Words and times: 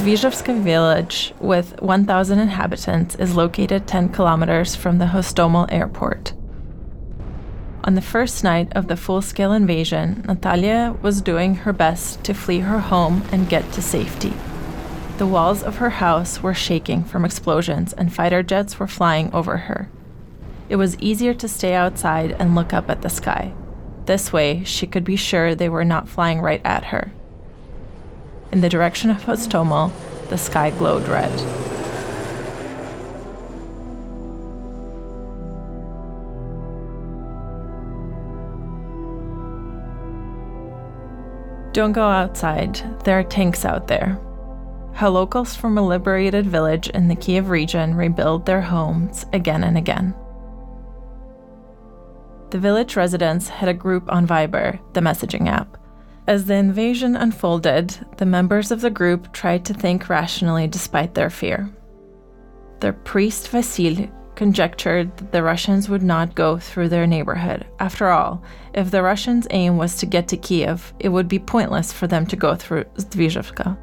Zdvizhovska 0.00 0.62
village, 0.62 1.34
with 1.40 1.78
1,000 1.82 2.38
inhabitants, 2.38 3.16
is 3.16 3.36
located 3.36 3.86
10 3.86 4.08
kilometers 4.08 4.74
from 4.74 4.96
the 4.96 5.04
Hostomel 5.04 5.70
airport. 5.70 6.32
On 7.84 7.96
the 7.96 8.00
first 8.00 8.42
night 8.42 8.72
of 8.74 8.88
the 8.88 8.96
full 8.96 9.20
scale 9.20 9.52
invasion, 9.52 10.24
Natalia 10.26 10.96
was 11.02 11.20
doing 11.20 11.54
her 11.54 11.74
best 11.74 12.24
to 12.24 12.32
flee 12.32 12.60
her 12.60 12.78
home 12.78 13.22
and 13.30 13.50
get 13.50 13.70
to 13.72 13.82
safety. 13.82 14.32
The 15.18 15.26
walls 15.26 15.62
of 15.62 15.76
her 15.76 15.90
house 15.90 16.42
were 16.42 16.54
shaking 16.54 17.04
from 17.04 17.26
explosions, 17.26 17.92
and 17.92 18.10
fighter 18.10 18.42
jets 18.42 18.80
were 18.80 18.88
flying 18.88 19.30
over 19.34 19.58
her. 19.58 19.90
It 20.70 20.76
was 20.76 20.98
easier 20.98 21.34
to 21.34 21.46
stay 21.46 21.74
outside 21.74 22.34
and 22.38 22.54
look 22.54 22.72
up 22.72 22.88
at 22.88 23.02
the 23.02 23.10
sky. 23.10 23.52
This 24.06 24.32
way, 24.32 24.64
she 24.64 24.86
could 24.86 25.04
be 25.04 25.16
sure 25.16 25.54
they 25.54 25.68
were 25.68 25.84
not 25.84 26.08
flying 26.08 26.40
right 26.40 26.62
at 26.64 26.84
her. 26.84 27.12
In 28.52 28.60
the 28.60 28.68
direction 28.68 29.10
of 29.10 29.22
Hostomel, 29.22 29.92
the 30.28 30.38
sky 30.38 30.70
glowed 30.70 31.06
red. 31.08 31.30
Don't 41.72 41.92
go 41.92 42.02
outside. 42.02 42.74
There 43.04 43.18
are 43.18 43.22
tanks 43.22 43.64
out 43.64 43.86
there. 43.86 44.20
How 44.92 45.08
locals 45.08 45.54
from 45.54 45.78
a 45.78 45.86
liberated 45.86 46.46
village 46.46 46.88
in 46.88 47.06
the 47.06 47.14
Kiev 47.14 47.48
region 47.48 47.94
rebuild 47.94 48.44
their 48.44 48.60
homes 48.60 49.24
again 49.32 49.62
and 49.62 49.78
again. 49.78 50.14
The 52.50 52.58
village 52.58 52.96
residents 52.96 53.48
had 53.48 53.68
a 53.68 53.74
group 53.74 54.12
on 54.12 54.26
Viber, 54.26 54.80
the 54.94 55.00
messaging 55.00 55.48
app. 55.48 55.79
As 56.30 56.44
the 56.44 56.54
invasion 56.54 57.16
unfolded, 57.16 58.06
the 58.18 58.24
members 58.24 58.70
of 58.70 58.82
the 58.82 58.88
group 58.88 59.32
tried 59.32 59.64
to 59.64 59.74
think 59.74 60.08
rationally 60.08 60.68
despite 60.68 61.12
their 61.12 61.28
fear. 61.28 61.68
Their 62.78 62.92
priest 62.92 63.50
Vasil 63.50 64.08
conjectured 64.36 65.16
that 65.16 65.32
the 65.32 65.42
Russians 65.42 65.88
would 65.88 66.04
not 66.04 66.36
go 66.36 66.56
through 66.56 66.88
their 66.88 67.08
neighborhood. 67.08 67.66
After 67.80 68.10
all, 68.10 68.44
if 68.74 68.92
the 68.92 69.02
Russians' 69.02 69.48
aim 69.50 69.76
was 69.76 69.96
to 69.96 70.06
get 70.06 70.28
to 70.28 70.36
Kiev, 70.36 70.94
it 71.00 71.08
would 71.08 71.26
be 71.26 71.40
pointless 71.40 71.92
for 71.92 72.06
them 72.06 72.24
to 72.26 72.36
go 72.36 72.54
through 72.54 72.84
Zdvizhovka. 72.94 73.76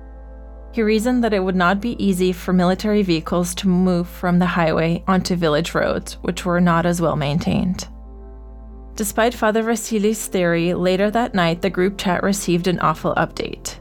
He 0.72 0.82
reasoned 0.82 1.26
that 1.26 1.34
it 1.34 1.44
would 1.44 1.58
not 1.58 1.82
be 1.82 2.02
easy 2.02 2.32
for 2.32 2.54
military 2.54 3.04
vehicles 3.04 3.54
to 3.56 3.68
move 3.68 4.08
from 4.08 4.40
the 4.40 4.46
highway 4.46 5.04
onto 5.06 5.36
village 5.36 5.76
roads, 5.76 6.14
which 6.22 6.46
were 6.46 6.62
not 6.62 6.86
as 6.86 7.02
well 7.02 7.18
maintained. 7.18 7.90
Despite 8.98 9.36
Father 9.36 9.62
Vasily's 9.62 10.26
theory, 10.26 10.74
later 10.74 11.12
that 11.12 11.36
night 11.36 11.62
the 11.62 11.70
group 11.70 12.00
chat 12.00 12.24
received 12.24 12.66
an 12.66 12.80
awful 12.80 13.14
update. 13.14 13.78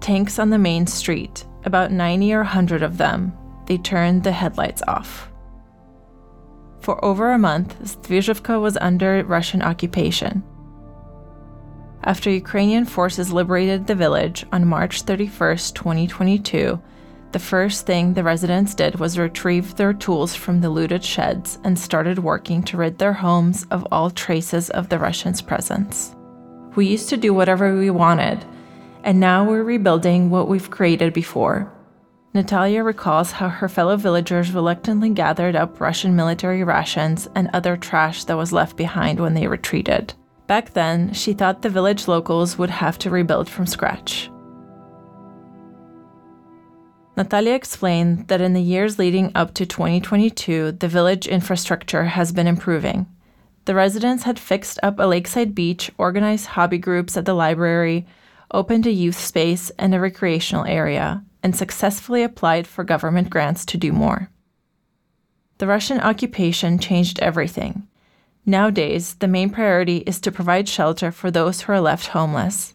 Tanks 0.00 0.38
on 0.38 0.50
the 0.50 0.58
main 0.58 0.86
street, 0.86 1.44
about 1.64 1.90
90 1.90 2.32
or 2.32 2.38
100 2.38 2.84
of 2.84 2.96
them, 2.96 3.32
they 3.66 3.76
turned 3.76 4.22
the 4.22 4.30
headlights 4.30 4.82
off. 4.86 5.28
For 6.78 7.04
over 7.04 7.32
a 7.32 7.38
month, 7.38 7.76
Zdvizhovka 7.82 8.62
was 8.62 8.76
under 8.76 9.24
Russian 9.24 9.62
occupation. 9.62 10.44
After 12.04 12.30
Ukrainian 12.30 12.84
forces 12.84 13.32
liberated 13.32 13.88
the 13.88 13.96
village 13.96 14.46
on 14.52 14.64
March 14.64 15.02
31, 15.02 15.56
2022, 15.56 16.80
the 17.32 17.38
first 17.38 17.86
thing 17.86 18.14
the 18.14 18.22
residents 18.22 18.74
did 18.74 18.98
was 18.98 19.18
retrieve 19.18 19.74
their 19.74 19.92
tools 19.92 20.34
from 20.34 20.60
the 20.60 20.70
looted 20.70 21.04
sheds 21.04 21.58
and 21.64 21.78
started 21.78 22.18
working 22.18 22.62
to 22.64 22.76
rid 22.76 22.98
their 22.98 23.12
homes 23.12 23.66
of 23.70 23.86
all 23.92 24.10
traces 24.10 24.70
of 24.70 24.88
the 24.88 24.98
Russians' 24.98 25.42
presence. 25.42 26.14
We 26.76 26.86
used 26.86 27.08
to 27.10 27.16
do 27.16 27.34
whatever 27.34 27.76
we 27.76 27.90
wanted, 27.90 28.44
and 29.04 29.20
now 29.20 29.44
we're 29.44 29.62
rebuilding 29.62 30.30
what 30.30 30.48
we've 30.48 30.70
created 30.70 31.12
before. 31.12 31.72
Natalia 32.34 32.82
recalls 32.82 33.32
how 33.32 33.48
her 33.48 33.68
fellow 33.68 33.96
villagers 33.96 34.52
reluctantly 34.52 35.08
gathered 35.08 35.56
up 35.56 35.80
Russian 35.80 36.14
military 36.14 36.64
rations 36.64 37.28
and 37.34 37.48
other 37.52 37.76
trash 37.76 38.24
that 38.24 38.36
was 38.36 38.52
left 38.52 38.76
behind 38.76 39.18
when 39.18 39.32
they 39.32 39.46
retreated. 39.46 40.12
Back 40.46 40.74
then, 40.74 41.12
she 41.12 41.32
thought 41.32 41.62
the 41.62 41.70
village 41.70 42.06
locals 42.06 42.58
would 42.58 42.70
have 42.70 42.98
to 42.98 43.10
rebuild 43.10 43.48
from 43.48 43.66
scratch. 43.66 44.30
Natalia 47.16 47.54
explained 47.54 48.28
that 48.28 48.42
in 48.42 48.52
the 48.52 48.60
years 48.60 48.98
leading 48.98 49.32
up 49.34 49.54
to 49.54 49.64
2022, 49.64 50.72
the 50.72 50.88
village 50.88 51.26
infrastructure 51.26 52.04
has 52.04 52.30
been 52.30 52.46
improving. 52.46 53.06
The 53.64 53.74
residents 53.74 54.24
had 54.24 54.38
fixed 54.38 54.78
up 54.82 54.98
a 54.98 55.06
lakeside 55.06 55.54
beach, 55.54 55.90
organized 55.96 56.46
hobby 56.46 56.78
groups 56.78 57.16
at 57.16 57.24
the 57.24 57.34
library, 57.34 58.06
opened 58.52 58.86
a 58.86 58.92
youth 58.92 59.18
space 59.18 59.70
and 59.78 59.94
a 59.94 60.00
recreational 60.00 60.66
area, 60.66 61.24
and 61.42 61.56
successfully 61.56 62.22
applied 62.22 62.66
for 62.66 62.84
government 62.84 63.30
grants 63.30 63.64
to 63.66 63.78
do 63.78 63.92
more. 63.92 64.30
The 65.58 65.66
Russian 65.66 66.00
occupation 66.00 66.78
changed 66.78 67.18
everything. 67.20 67.88
Nowadays, 68.44 69.14
the 69.14 69.26
main 69.26 69.50
priority 69.50 69.98
is 69.98 70.20
to 70.20 70.30
provide 70.30 70.68
shelter 70.68 71.10
for 71.10 71.30
those 71.30 71.62
who 71.62 71.72
are 71.72 71.80
left 71.80 72.08
homeless. 72.08 72.74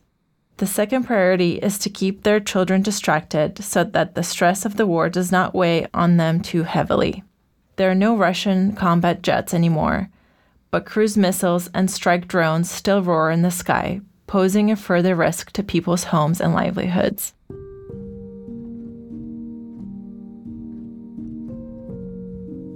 The 0.61 0.67
second 0.67 1.05
priority 1.05 1.53
is 1.53 1.79
to 1.79 1.89
keep 1.89 2.21
their 2.21 2.39
children 2.39 2.83
distracted 2.83 3.63
so 3.63 3.83
that 3.83 4.13
the 4.13 4.21
stress 4.21 4.63
of 4.63 4.77
the 4.77 4.85
war 4.85 5.09
does 5.09 5.31
not 5.31 5.55
weigh 5.55 5.87
on 5.91 6.17
them 6.17 6.39
too 6.39 6.61
heavily. 6.61 7.23
There 7.77 7.89
are 7.89 7.95
no 7.95 8.15
Russian 8.15 8.75
combat 8.75 9.23
jets 9.23 9.55
anymore, 9.55 10.11
but 10.69 10.85
cruise 10.85 11.17
missiles 11.17 11.67
and 11.73 11.89
strike 11.89 12.27
drones 12.27 12.69
still 12.69 13.01
roar 13.01 13.31
in 13.31 13.41
the 13.41 13.49
sky, 13.49 14.01
posing 14.27 14.69
a 14.69 14.75
further 14.75 15.15
risk 15.15 15.51
to 15.53 15.63
people's 15.63 16.03
homes 16.03 16.39
and 16.39 16.53
livelihoods. 16.53 17.33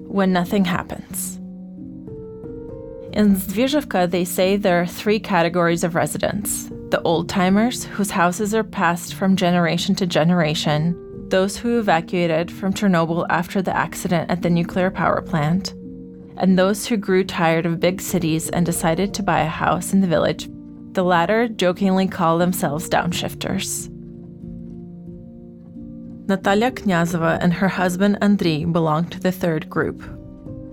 When 0.10 0.34
nothing 0.34 0.66
happens. 0.66 1.40
In 3.16 3.38
Zdvizhovka, 3.38 4.12
they 4.12 4.26
say 4.26 4.58
there 4.58 4.82
are 4.82 4.86
three 4.86 5.20
categories 5.20 5.86
of 5.86 5.96
residents 5.96 6.70
the 6.90 7.02
old 7.02 7.30
timers, 7.30 7.86
whose 7.86 8.12
houses 8.12 8.54
are 8.54 8.64
passed 8.64 9.16
from 9.16 9.36
generation 9.36 9.96
to 9.96 10.06
generation, 10.06 10.96
those 11.30 11.58
who 11.58 11.80
evacuated 11.80 12.52
from 12.52 12.74
Chernobyl 12.74 13.26
after 13.30 13.62
the 13.62 13.76
accident 13.76 14.30
at 14.30 14.42
the 14.42 14.50
nuclear 14.50 14.92
power 14.92 15.22
plant, 15.22 15.72
and 16.38 16.60
those 16.60 16.86
who 16.86 16.98
grew 16.98 17.24
tired 17.24 17.66
of 17.66 17.80
big 17.80 18.02
cities 18.02 18.50
and 18.50 18.66
decided 18.66 19.14
to 19.14 19.24
buy 19.24 19.42
a 19.42 19.48
house 19.48 19.94
in 19.94 20.02
the 20.02 20.08
village. 20.08 20.48
The 20.92 21.04
latter 21.04 21.48
jokingly 21.48 22.08
call 22.08 22.38
themselves 22.38 22.88
downshifters. 22.88 23.90
Natalia 26.28 26.72
Knyazova 26.72 27.40
and 27.42 27.54
her 27.54 27.68
husband 27.68 28.18
Andriy 28.22 28.72
belong 28.72 29.10
to 29.10 29.20
the 29.20 29.32
third 29.32 29.70
group. 29.70 30.04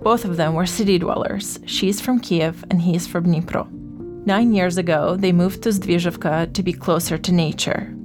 Both 0.03 0.25
of 0.25 0.35
them 0.35 0.53
were 0.53 0.65
city 0.65 0.99
dwellers. 0.99 1.59
She's 1.65 2.01
from 2.01 2.19
Kiev 2.19 2.65
and 2.69 2.81
he's 2.81 3.07
from 3.07 3.25
Dnipro. 3.25 3.71
Nine 4.25 4.53
years 4.53 4.77
ago, 4.77 5.15
they 5.15 5.31
moved 5.31 5.63
to 5.63 5.69
Zdvizhovka 5.69 6.53
to 6.53 6.63
be 6.63 6.73
closer 6.73 7.17
to 7.17 7.31
nature. 7.31 7.95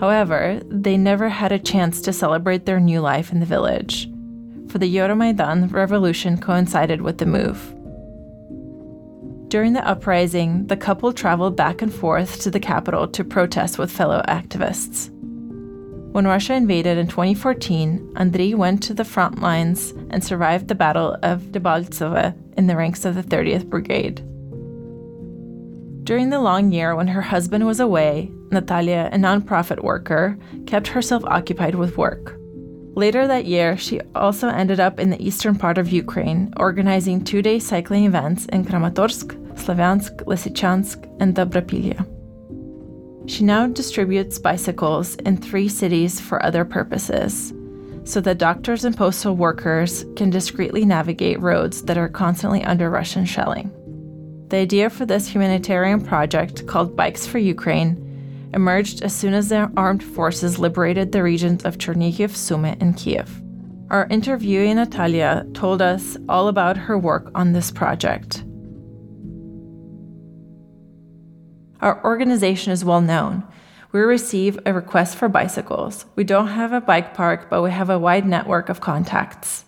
However, 0.00 0.60
they 0.68 0.96
never 0.96 1.28
had 1.28 1.52
a 1.52 1.58
chance 1.58 2.00
to 2.02 2.12
celebrate 2.12 2.66
their 2.66 2.80
new 2.80 3.00
life 3.00 3.30
in 3.30 3.38
the 3.38 3.46
village, 3.46 4.10
for 4.68 4.78
the 4.78 4.92
Euromaidan 4.96 5.72
revolution 5.72 6.36
coincided 6.36 7.00
with 7.00 7.18
the 7.18 7.26
move. 7.26 7.72
During 9.48 9.72
the 9.72 9.86
uprising, 9.86 10.66
the 10.66 10.76
couple 10.76 11.12
traveled 11.12 11.56
back 11.56 11.80
and 11.80 11.94
forth 11.94 12.40
to 12.40 12.50
the 12.50 12.58
capital 12.58 13.06
to 13.06 13.22
protest 13.22 13.78
with 13.78 13.92
fellow 13.92 14.20
activists. 14.26 15.13
When 16.14 16.28
Russia 16.28 16.54
invaded 16.54 16.96
in 16.96 17.08
2014, 17.08 18.12
Andriy 18.14 18.54
went 18.54 18.84
to 18.84 18.94
the 18.94 19.04
front 19.04 19.42
lines 19.42 19.90
and 20.10 20.22
survived 20.22 20.68
the 20.68 20.76
Battle 20.76 21.16
of 21.24 21.50
Debaltseve 21.50 22.32
in 22.56 22.68
the 22.68 22.76
ranks 22.76 23.04
of 23.04 23.16
the 23.16 23.24
30th 23.24 23.68
Brigade. 23.68 24.18
During 26.04 26.30
the 26.30 26.38
long 26.38 26.70
year 26.70 26.94
when 26.94 27.08
her 27.08 27.20
husband 27.20 27.66
was 27.66 27.80
away, 27.80 28.30
Natalia, 28.52 29.10
a 29.12 29.16
nonprofit 29.16 29.82
worker, 29.82 30.38
kept 30.66 30.86
herself 30.86 31.24
occupied 31.24 31.74
with 31.74 31.98
work. 31.98 32.38
Later 32.94 33.26
that 33.26 33.46
year, 33.46 33.76
she 33.76 34.00
also 34.14 34.46
ended 34.46 34.78
up 34.78 35.00
in 35.00 35.10
the 35.10 35.20
eastern 35.20 35.58
part 35.58 35.78
of 35.78 35.90
Ukraine, 35.90 36.54
organizing 36.58 37.24
two 37.24 37.42
day 37.42 37.58
cycling 37.58 38.04
events 38.04 38.46
in 38.46 38.64
Kramatorsk, 38.64 39.34
Slavyansk, 39.56 40.14
Lysychansk, 40.26 41.10
and 41.18 41.34
Dobropillia. 41.34 42.06
She 43.26 43.42
now 43.42 43.66
distributes 43.66 44.38
bicycles 44.38 45.14
in 45.16 45.38
three 45.38 45.68
cities 45.68 46.20
for 46.20 46.44
other 46.44 46.64
purposes, 46.64 47.54
so 48.04 48.20
that 48.20 48.38
doctors 48.38 48.84
and 48.84 48.96
postal 48.96 49.34
workers 49.34 50.04
can 50.14 50.28
discreetly 50.28 50.84
navigate 50.84 51.40
roads 51.40 51.82
that 51.84 51.96
are 51.96 52.08
constantly 52.08 52.62
under 52.64 52.90
Russian 52.90 53.24
shelling. 53.24 53.70
The 54.48 54.58
idea 54.58 54.90
for 54.90 55.06
this 55.06 55.26
humanitarian 55.26 56.02
project, 56.02 56.66
called 56.66 56.96
Bikes 56.96 57.26
for 57.26 57.38
Ukraine, 57.38 58.00
emerged 58.52 59.02
as 59.02 59.14
soon 59.14 59.32
as 59.32 59.48
the 59.48 59.72
armed 59.76 60.04
forces 60.04 60.58
liberated 60.58 61.10
the 61.10 61.22
regions 61.22 61.64
of 61.64 61.78
Chernihiv, 61.78 62.30
Sumy, 62.30 62.76
and 62.80 62.96
Kiev. 62.96 63.42
Our 63.90 64.06
interviewee 64.08 64.74
Natalia 64.74 65.46
told 65.54 65.80
us 65.80 66.16
all 66.28 66.48
about 66.48 66.76
her 66.76 66.98
work 66.98 67.30
on 67.34 67.52
this 67.52 67.70
project. 67.70 68.44
Our 71.84 72.02
organization 72.02 72.72
is 72.72 72.82
well 72.82 73.02
known. 73.02 73.44
we 73.92 74.00
receive 74.00 74.58
a 74.64 74.72
request 74.72 75.16
for 75.16 75.28
bicycles. 75.28 76.06
We 76.16 76.24
don't 76.24 76.48
have 76.48 76.72
a 76.72 76.80
bike 76.80 77.12
park, 77.12 77.50
but 77.50 77.60
we 77.60 77.70
have 77.72 77.90
a 77.90 77.98
wide 77.98 78.26
network 78.26 78.70
of 78.70 78.80
contacts. 78.80 79.66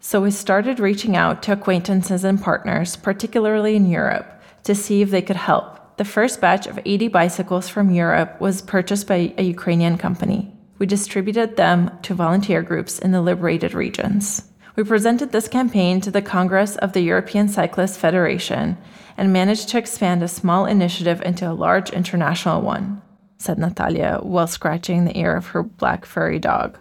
So 0.00 0.22
we 0.22 0.30
started 0.30 0.80
reaching 0.80 1.14
out 1.16 1.42
to 1.42 1.52
acquaintances 1.52 2.24
and 2.24 2.42
partners, 2.42 2.96
particularly 2.96 3.76
in 3.76 3.84
Europe, 3.84 4.40
to 4.64 4.74
see 4.74 5.02
if 5.02 5.10
they 5.10 5.20
could 5.20 5.36
help. 5.36 5.98
The 5.98 6.06
first 6.06 6.40
batch 6.40 6.66
of 6.66 6.80
80 6.86 7.08
bicycles 7.08 7.68
from 7.68 7.90
Europe 7.90 8.40
was 8.40 8.62
purchased 8.62 9.06
by 9.06 9.34
a 9.36 9.42
Ukrainian 9.42 9.98
company. 9.98 10.50
We 10.78 10.86
distributed 10.86 11.58
them 11.58 11.90
to 12.00 12.14
volunteer 12.14 12.62
groups 12.62 12.98
in 12.98 13.12
the 13.12 13.20
liberated 13.20 13.74
regions. 13.74 14.48
We 14.74 14.84
presented 14.84 15.32
this 15.32 15.48
campaign 15.48 16.00
to 16.00 16.10
the 16.10 16.22
Congress 16.22 16.76
of 16.76 16.94
the 16.94 17.02
European 17.02 17.48
Cyclist 17.48 18.00
Federation 18.00 18.78
and 19.20 19.34
managed 19.34 19.68
to 19.68 19.76
expand 19.76 20.22
a 20.22 20.28
small 20.28 20.64
initiative 20.64 21.20
into 21.20 21.46
a 21.46 21.52
large 21.52 21.90
international 21.90 22.62
one, 22.62 23.02
said 23.36 23.58
Natalia 23.58 24.18
while 24.22 24.46
scratching 24.46 25.04
the 25.04 25.16
ear 25.16 25.36
of 25.36 25.48
her 25.48 25.62
black 25.62 26.06
furry 26.06 26.38
dog. 26.38 26.78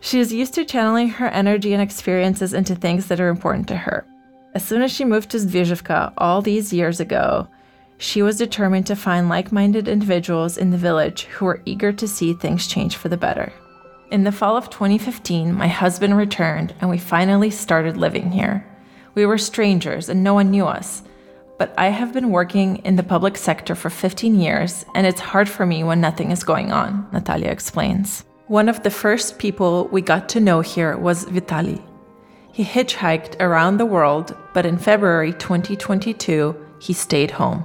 She 0.00 0.20
is 0.20 0.30
used 0.30 0.52
to 0.54 0.64
channeling 0.66 1.08
her 1.08 1.28
energy 1.28 1.72
and 1.72 1.80
experiences 1.80 2.52
into 2.52 2.74
things 2.74 3.06
that 3.06 3.18
are 3.18 3.30
important 3.30 3.66
to 3.68 3.78
her. 3.78 4.06
As 4.54 4.62
soon 4.62 4.82
as 4.82 4.92
she 4.92 5.06
moved 5.06 5.30
to 5.30 5.38
Zdvyzhivka 5.38 6.12
all 6.18 6.42
these 6.42 6.70
years 6.70 7.00
ago, 7.00 7.48
she 7.96 8.20
was 8.20 8.36
determined 8.36 8.86
to 8.88 8.94
find 8.94 9.30
like 9.30 9.50
minded 9.50 9.88
individuals 9.88 10.58
in 10.58 10.70
the 10.70 10.76
village 10.76 11.22
who 11.24 11.46
were 11.46 11.62
eager 11.64 11.94
to 11.94 12.06
see 12.06 12.34
things 12.34 12.66
change 12.66 12.96
for 12.96 13.08
the 13.08 13.16
better. 13.16 13.50
In 14.10 14.24
the 14.24 14.32
fall 14.32 14.54
of 14.54 14.68
2015, 14.68 15.54
my 15.54 15.66
husband 15.66 16.14
returned 16.14 16.74
and 16.78 16.90
we 16.90 16.98
finally 16.98 17.48
started 17.48 17.96
living 17.96 18.30
here. 18.30 18.66
We 19.16 19.24
were 19.24 19.38
strangers 19.38 20.10
and 20.10 20.22
no 20.22 20.34
one 20.34 20.50
knew 20.50 20.66
us. 20.66 21.02
But 21.58 21.72
I 21.78 21.88
have 21.88 22.12
been 22.12 22.30
working 22.30 22.76
in 22.84 22.96
the 22.96 23.02
public 23.02 23.38
sector 23.38 23.74
for 23.74 23.88
15 23.88 24.38
years 24.38 24.84
and 24.94 25.06
it's 25.06 25.20
hard 25.20 25.48
for 25.48 25.64
me 25.64 25.82
when 25.82 26.02
nothing 26.02 26.30
is 26.30 26.44
going 26.44 26.70
on, 26.70 27.08
Natalia 27.14 27.50
explains. 27.50 28.26
One 28.48 28.68
of 28.68 28.82
the 28.82 28.90
first 28.90 29.38
people 29.38 29.88
we 29.90 30.02
got 30.02 30.28
to 30.28 30.40
know 30.40 30.60
here 30.60 30.98
was 30.98 31.24
Vitali. 31.24 31.82
He 32.52 32.62
hitchhiked 32.62 33.40
around 33.40 33.78
the 33.78 33.86
world, 33.86 34.36
but 34.52 34.66
in 34.66 34.76
February 34.76 35.32
2022, 35.32 36.54
he 36.78 36.92
stayed 36.92 37.30
home. 37.30 37.64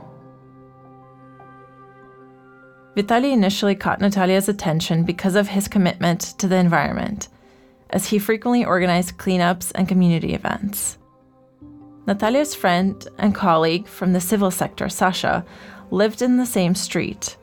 Vitali 2.96 3.32
initially 3.34 3.76
caught 3.76 4.00
Natalia's 4.00 4.48
attention 4.48 5.04
because 5.04 5.36
of 5.36 5.50
his 5.50 5.68
commitment 5.68 6.22
to 6.40 6.48
the 6.48 6.58
environment, 6.58 7.28
as 7.90 8.08
he 8.08 8.20
frequently 8.20 8.66
organized 8.66 9.18
cleanups 9.18 9.72
and 9.76 9.88
community 9.88 10.34
events. 10.34 10.98
Natalia's 12.12 12.54
friend 12.54 13.08
and 13.18 13.34
colleague 13.34 13.88
from 13.88 14.12
the 14.12 14.20
civil 14.20 14.52
sector, 14.52 14.90
Sasha, 14.90 15.46
lived 15.92 16.22
in 16.22 16.38
the 16.38 16.46
same 16.46 16.76
street. 16.76 17.38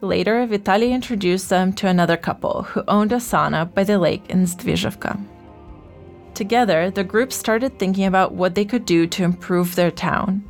Later, 0.00 0.46
Vitaly 0.46 0.90
introduced 0.90 1.48
them 1.48 1.72
to 1.74 1.86
another 1.86 2.16
couple 2.16 2.64
who 2.64 2.82
owned 2.88 3.12
a 3.12 3.16
sauna 3.16 3.72
by 3.72 3.84
the 3.84 3.98
lake 3.98 4.28
in 4.28 4.44
Zdvyzhivka. 4.44 5.24
Together, 6.34 6.90
the 6.90 7.04
group 7.04 7.32
started 7.32 7.78
thinking 7.78 8.06
about 8.06 8.32
what 8.32 8.54
they 8.54 8.64
could 8.64 8.84
do 8.84 9.06
to 9.06 9.22
improve 9.22 9.74
their 9.74 9.90
town 9.92 10.42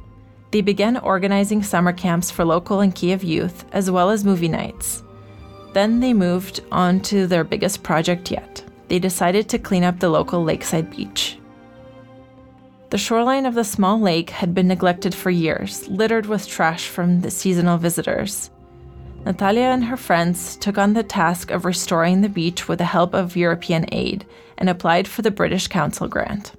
they 0.50 0.60
began 0.62 0.96
organizing 0.98 1.62
summer 1.62 1.92
camps 1.92 2.30
for 2.30 2.44
local 2.44 2.80
and 2.80 2.94
Kiev 2.94 3.22
youth, 3.22 3.64
as 3.72 3.90
well 3.90 4.10
as 4.10 4.24
movie 4.24 4.48
nights. 4.48 5.02
Then 5.74 6.00
they 6.00 6.14
moved 6.14 6.60
on 6.72 7.00
to 7.02 7.26
their 7.26 7.44
biggest 7.44 7.82
project 7.82 8.30
yet. 8.30 8.64
They 8.88 8.98
decided 8.98 9.48
to 9.50 9.58
clean 9.58 9.84
up 9.84 9.98
the 9.98 10.08
local 10.08 10.42
lakeside 10.42 10.90
beach. 10.90 11.37
The 12.90 12.98
shoreline 12.98 13.44
of 13.44 13.54
the 13.54 13.64
small 13.64 14.00
lake 14.00 14.30
had 14.30 14.54
been 14.54 14.66
neglected 14.66 15.14
for 15.14 15.30
years, 15.30 15.86
littered 15.88 16.24
with 16.24 16.48
trash 16.48 16.88
from 16.88 17.20
the 17.20 17.30
seasonal 17.30 17.76
visitors. 17.76 18.50
Natalia 19.26 19.64
and 19.64 19.84
her 19.84 19.96
friends 19.98 20.56
took 20.56 20.78
on 20.78 20.94
the 20.94 21.02
task 21.02 21.50
of 21.50 21.66
restoring 21.66 22.22
the 22.22 22.30
beach 22.30 22.66
with 22.66 22.78
the 22.78 22.86
help 22.86 23.12
of 23.12 23.36
European 23.36 23.84
aid 23.92 24.24
and 24.56 24.70
applied 24.70 25.06
for 25.06 25.20
the 25.20 25.30
British 25.30 25.66
Council 25.66 26.08
grant. 26.08 26.52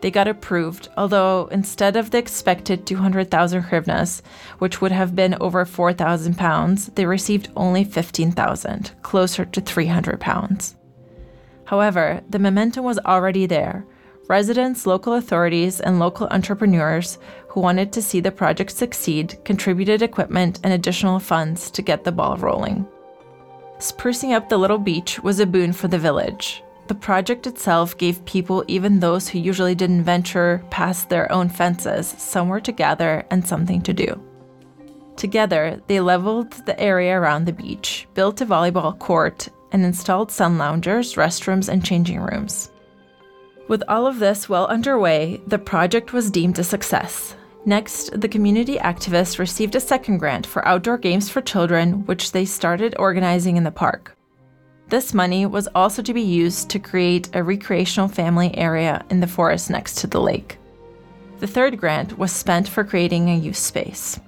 They 0.00 0.10
got 0.10 0.26
approved, 0.26 0.88
although 0.96 1.46
instead 1.52 1.94
of 1.94 2.10
the 2.10 2.18
expected 2.18 2.84
200,000 2.84 3.62
hryvnias, 3.62 4.22
which 4.58 4.80
would 4.80 4.92
have 4.92 5.14
been 5.14 5.36
over 5.40 5.64
4,000 5.64 6.36
pounds, 6.36 6.86
they 6.96 7.06
received 7.06 7.50
only 7.54 7.84
15,000, 7.84 8.90
closer 9.02 9.44
to 9.44 9.60
300 9.60 10.18
pounds. 10.18 10.74
However, 11.66 12.22
the 12.28 12.40
momentum 12.40 12.82
was 12.82 12.98
already 12.98 13.46
there. 13.46 13.86
Residents, 14.30 14.86
local 14.86 15.14
authorities, 15.14 15.80
and 15.80 15.98
local 15.98 16.28
entrepreneurs 16.28 17.18
who 17.48 17.58
wanted 17.60 17.92
to 17.92 18.00
see 18.00 18.20
the 18.20 18.30
project 18.30 18.70
succeed 18.70 19.36
contributed 19.44 20.02
equipment 20.02 20.60
and 20.62 20.72
additional 20.72 21.18
funds 21.18 21.68
to 21.72 21.82
get 21.82 22.04
the 22.04 22.12
ball 22.12 22.36
rolling. 22.36 22.86
Sprucing 23.78 24.32
up 24.32 24.48
the 24.48 24.56
little 24.56 24.78
beach 24.78 25.18
was 25.18 25.40
a 25.40 25.46
boon 25.46 25.72
for 25.72 25.88
the 25.88 25.98
village. 25.98 26.62
The 26.86 26.94
project 26.94 27.48
itself 27.48 27.98
gave 27.98 28.24
people, 28.24 28.64
even 28.68 29.00
those 29.00 29.28
who 29.28 29.40
usually 29.40 29.74
didn't 29.74 30.04
venture 30.04 30.64
past 30.70 31.08
their 31.08 31.26
own 31.32 31.48
fences, 31.48 32.06
somewhere 32.06 32.60
to 32.60 32.70
gather 32.70 33.26
and 33.32 33.44
something 33.44 33.82
to 33.82 33.92
do. 33.92 34.22
Together, 35.16 35.82
they 35.88 35.98
leveled 35.98 36.52
the 36.66 36.78
area 36.78 37.18
around 37.18 37.46
the 37.46 37.52
beach, 37.52 38.06
built 38.14 38.40
a 38.40 38.46
volleyball 38.46 38.96
court, 38.96 39.48
and 39.72 39.84
installed 39.84 40.30
sun 40.30 40.56
loungers, 40.56 41.14
restrooms, 41.14 41.68
and 41.68 41.84
changing 41.84 42.20
rooms. 42.20 42.70
With 43.70 43.84
all 43.86 44.08
of 44.08 44.18
this 44.18 44.48
well 44.48 44.66
underway, 44.66 45.40
the 45.46 45.56
project 45.56 46.12
was 46.12 46.28
deemed 46.28 46.58
a 46.58 46.64
success. 46.64 47.36
Next, 47.64 48.20
the 48.20 48.26
community 48.26 48.78
activists 48.78 49.38
received 49.38 49.76
a 49.76 49.80
second 49.80 50.18
grant 50.18 50.44
for 50.44 50.66
outdoor 50.66 50.98
games 50.98 51.30
for 51.30 51.40
children, 51.40 52.04
which 52.06 52.32
they 52.32 52.44
started 52.44 52.96
organizing 52.98 53.56
in 53.56 53.62
the 53.62 53.70
park. 53.70 54.16
This 54.88 55.14
money 55.14 55.46
was 55.46 55.68
also 55.72 56.02
to 56.02 56.12
be 56.12 56.20
used 56.20 56.68
to 56.70 56.80
create 56.80 57.30
a 57.32 57.44
recreational 57.44 58.08
family 58.08 58.52
area 58.58 59.04
in 59.08 59.20
the 59.20 59.28
forest 59.28 59.70
next 59.70 59.98
to 59.98 60.08
the 60.08 60.20
lake. 60.20 60.58
The 61.38 61.46
third 61.46 61.78
grant 61.78 62.18
was 62.18 62.32
spent 62.32 62.66
for 62.66 62.82
creating 62.82 63.30
a 63.30 63.38
youth 63.38 63.54
space. 63.54 64.18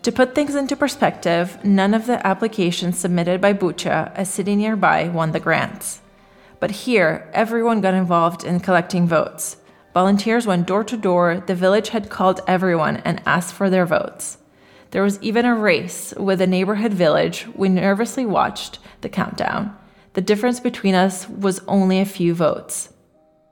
To 0.00 0.10
put 0.10 0.34
things 0.34 0.54
into 0.54 0.76
perspective, 0.76 1.62
none 1.62 1.92
of 1.92 2.06
the 2.06 2.26
applications 2.26 2.98
submitted 2.98 3.42
by 3.42 3.52
Bucha, 3.52 4.18
a 4.18 4.24
city 4.24 4.56
nearby, 4.56 5.10
won 5.10 5.32
the 5.32 5.40
grants. 5.40 6.00
But 6.60 6.70
here, 6.70 7.30
everyone 7.32 7.80
got 7.80 7.94
involved 7.94 8.44
in 8.44 8.60
collecting 8.60 9.06
votes. 9.06 9.56
Volunteers 9.94 10.46
went 10.46 10.66
door 10.66 10.84
to 10.84 10.96
door, 10.96 11.42
the 11.46 11.54
village 11.54 11.90
had 11.90 12.10
called 12.10 12.40
everyone 12.46 12.98
and 12.98 13.22
asked 13.26 13.54
for 13.54 13.70
their 13.70 13.86
votes. 13.86 14.38
There 14.90 15.02
was 15.02 15.20
even 15.22 15.44
a 15.44 15.54
race 15.54 16.14
with 16.16 16.40
a 16.40 16.46
neighborhood 16.46 16.94
village. 16.94 17.46
We 17.54 17.68
nervously 17.68 18.24
watched 18.24 18.78
the 19.02 19.08
countdown. 19.08 19.76
The 20.14 20.20
difference 20.20 20.60
between 20.60 20.94
us 20.94 21.28
was 21.28 21.60
only 21.68 22.00
a 22.00 22.06
few 22.06 22.34
votes. 22.34 22.88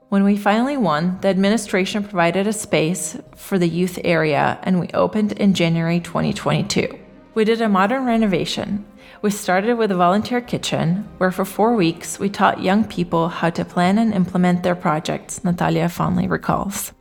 When 0.09 0.23
we 0.23 0.37
finally 0.37 0.77
won, 0.77 1.19
the 1.21 1.27
administration 1.27 2.03
provided 2.03 2.47
a 2.47 2.53
space 2.53 3.17
for 3.35 3.59
the 3.59 3.67
youth 3.67 3.99
area 4.03 4.57
and 4.63 4.79
we 4.79 4.87
opened 4.93 5.33
in 5.33 5.53
January 5.53 5.99
2022. 5.99 6.97
We 7.35 7.43
did 7.43 7.61
a 7.61 7.69
modern 7.69 8.05
renovation. 8.05 8.85
We 9.23 9.31
started 9.31 9.75
with 9.75 9.91
a 9.91 9.95
volunteer 9.95 10.41
kitchen 10.41 11.07
where 11.17 11.31
for 11.31 11.43
four 11.43 11.75
weeks 11.75 12.19
we 12.19 12.29
taught 12.29 12.61
young 12.61 12.85
people 12.85 13.29
how 13.29 13.49
to 13.49 13.65
plan 13.65 13.97
and 13.97 14.13
implement 14.13 14.61
their 14.61 14.75
projects, 14.75 15.43
Natalia 15.43 15.89
fondly 15.89 16.27
recalls. 16.27 16.93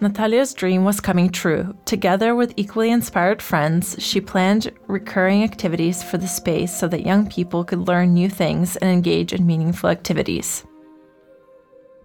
Natalia's 0.00 0.52
dream 0.52 0.84
was 0.84 1.00
coming 1.00 1.30
true. 1.30 1.74
Together 1.84 2.34
with 2.34 2.52
equally 2.56 2.90
inspired 2.90 3.40
friends, 3.40 3.94
she 4.00 4.20
planned 4.20 4.72
recurring 4.88 5.44
activities 5.44 6.02
for 6.02 6.18
the 6.18 6.26
space 6.26 6.76
so 6.76 6.88
that 6.88 7.06
young 7.06 7.28
people 7.28 7.64
could 7.64 7.86
learn 7.86 8.12
new 8.12 8.28
things 8.28 8.76
and 8.76 8.90
engage 8.90 9.32
in 9.32 9.46
meaningful 9.46 9.88
activities. 9.88 10.64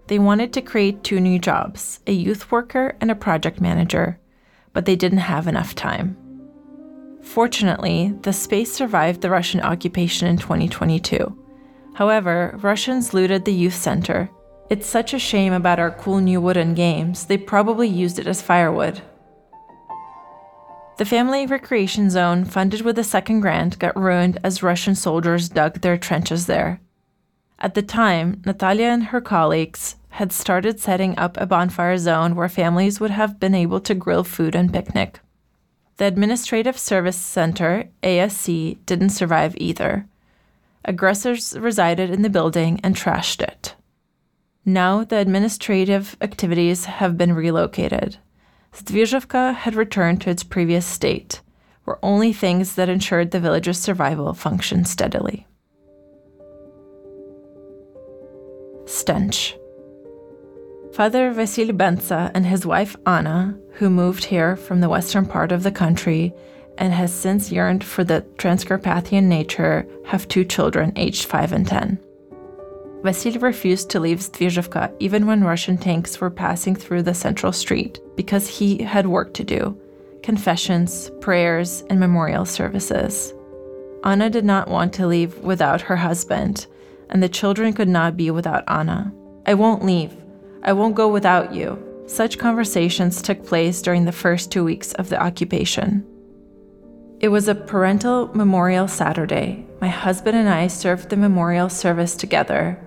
They 0.05 0.19
wanted 0.19 0.53
to 0.53 0.61
create 0.61 1.03
two 1.03 1.19
new 1.19 1.39
jobs 1.39 1.99
a 2.05 2.11
youth 2.11 2.51
worker 2.51 2.95
and 3.01 3.09
a 3.09 3.15
project 3.15 3.59
manager, 3.59 4.19
but 4.73 4.85
they 4.85 4.95
didn't 4.95 5.19
have 5.19 5.47
enough 5.47 5.73
time. 5.73 6.15
Fortunately, 7.29 8.13
the 8.21 8.33
space 8.33 8.73
survived 8.73 9.21
the 9.21 9.29
Russian 9.29 9.61
occupation 9.61 10.27
in 10.27 10.37
2022. 10.37 11.37
However, 11.93 12.57
Russians 12.61 13.13
looted 13.13 13.45
the 13.45 13.53
youth 13.53 13.75
center 13.75 14.29
it's 14.69 14.85
such 14.85 15.15
a 15.15 15.19
shame 15.19 15.51
about 15.51 15.79
our 15.79 15.89
cool 15.89 16.19
new 16.19 16.39
wooden 16.39 16.75
games, 16.75 17.25
they 17.25 17.37
probably 17.37 17.87
used 17.87 18.19
it 18.19 18.27
as 18.27 18.41
firewood. 18.41 19.01
The 20.97 21.05
family 21.05 21.47
recreation 21.47 22.11
zone, 22.11 22.45
funded 22.45 22.81
with 22.81 22.99
a 22.99 23.03
second 23.03 23.39
grant, 23.39 23.79
got 23.79 23.97
ruined 23.97 24.37
as 24.43 24.61
Russian 24.61 24.93
soldiers 24.93 25.49
dug 25.49 25.81
their 25.81 25.97
trenches 25.97 26.45
there. 26.45 26.81
At 27.57 27.73
the 27.73 27.81
time, 27.81 28.43
Natalia 28.45 28.87
and 28.87 29.05
her 29.05 29.21
colleagues 29.21 29.95
had 30.09 30.31
started 30.31 30.79
setting 30.79 31.17
up 31.17 31.35
a 31.37 31.47
bonfire 31.47 31.97
zone 31.97 32.35
where 32.35 32.49
families 32.49 32.99
would 32.99 33.11
have 33.11 33.39
been 33.39 33.55
able 33.55 33.79
to 33.81 33.95
grill 33.95 34.23
food 34.23 34.53
and 34.53 34.71
picnic. 34.71 35.19
The 35.99 36.05
Administrative 36.05 36.79
Service 36.79 37.17
Center, 37.17 37.89
ASC, 38.03 38.77
didn't 38.85 39.09
survive 39.09 39.53
either. 39.57 40.07
Aggressors 40.85 41.59
resided 41.59 42.09
in 42.09 42.21
the 42.21 42.29
building 42.29 42.79
and 42.85 42.95
trashed 42.95 43.41
it. 43.41 43.75
Now 44.63 45.03
the 45.03 45.17
administrative 45.17 46.15
activities 46.21 46.85
have 46.85 47.17
been 47.17 47.33
relocated. 47.33 48.15
Zdvyzhivka 48.73 49.53
had 49.55 49.75
returned 49.75 50.21
to 50.21 50.29
its 50.29 50.41
previous 50.41 50.85
state. 50.85 51.41
where 51.83 51.99
only 52.01 52.31
things 52.31 52.75
that 52.75 52.87
ensured 52.87 53.31
the 53.31 53.39
village's 53.41 53.77
survival 53.77 54.33
functioned 54.33 54.87
steadily. 54.87 55.47
Stench. 58.85 59.58
Father 60.99 61.33
Vasil 61.33 61.71
Benza 61.71 62.29
and 62.33 62.45
his 62.45 62.65
wife 62.65 62.97
Anna, 63.05 63.57
who 63.75 63.89
moved 63.89 64.25
here 64.25 64.57
from 64.57 64.81
the 64.81 64.89
western 64.89 65.25
part 65.25 65.53
of 65.53 65.63
the 65.63 65.71
country 65.71 66.33
and 66.77 66.91
has 66.91 67.13
since 67.13 67.53
yearned 67.53 67.85
for 67.85 68.03
the 68.03 68.25
Transcarpathian 68.35 69.23
nature, 69.23 69.87
have 70.05 70.27
two 70.27 70.43
children 70.43 70.91
aged 70.97 71.23
5 71.23 71.53
and 71.53 71.65
10. 71.65 71.99
Vasil 73.01 73.41
refused 73.41 73.89
to 73.91 74.01
leave 74.01 74.19
Zdvizhovka 74.19 74.93
even 74.99 75.25
when 75.25 75.41
Russian 75.41 75.77
tanks 75.77 76.19
were 76.19 76.29
passing 76.29 76.75
through 76.75 77.03
the 77.03 77.13
central 77.13 77.53
street 77.53 78.01
because 78.17 78.49
he 78.49 78.83
had 78.83 79.07
work 79.07 79.33
to 79.35 79.45
do 79.45 79.79
confessions, 80.21 81.11
prayers, 81.21 81.81
and 81.89 81.97
memorial 81.97 82.43
services. 82.43 83.33
Anna 84.03 84.29
did 84.29 84.43
not 84.43 84.67
want 84.67 84.91
to 84.95 85.07
leave 85.07 85.37
without 85.37 85.79
her 85.79 85.95
husband, 85.95 86.67
and 87.09 87.23
the 87.23 87.29
children 87.29 87.71
could 87.71 87.87
not 87.87 88.17
be 88.17 88.29
without 88.31 88.65
Anna. 88.67 89.13
I 89.45 89.53
won't 89.53 89.85
leave. 89.85 90.13
I 90.63 90.73
won't 90.73 90.95
go 90.95 91.07
without 91.07 91.53
you. 91.53 91.81
Such 92.07 92.37
conversations 92.37 93.21
took 93.21 93.45
place 93.45 93.81
during 93.81 94.05
the 94.05 94.11
first 94.11 94.51
two 94.51 94.63
weeks 94.63 94.93
of 94.93 95.09
the 95.09 95.21
occupation. 95.21 96.05
It 97.19 97.29
was 97.29 97.47
a 97.47 97.55
parental 97.55 98.29
memorial 98.33 98.87
Saturday. 98.87 99.65
My 99.81 99.89
husband 99.89 100.37
and 100.37 100.49
I 100.49 100.67
served 100.67 101.09
the 101.09 101.17
memorial 101.17 101.69
service 101.69 102.15
together. 102.15 102.79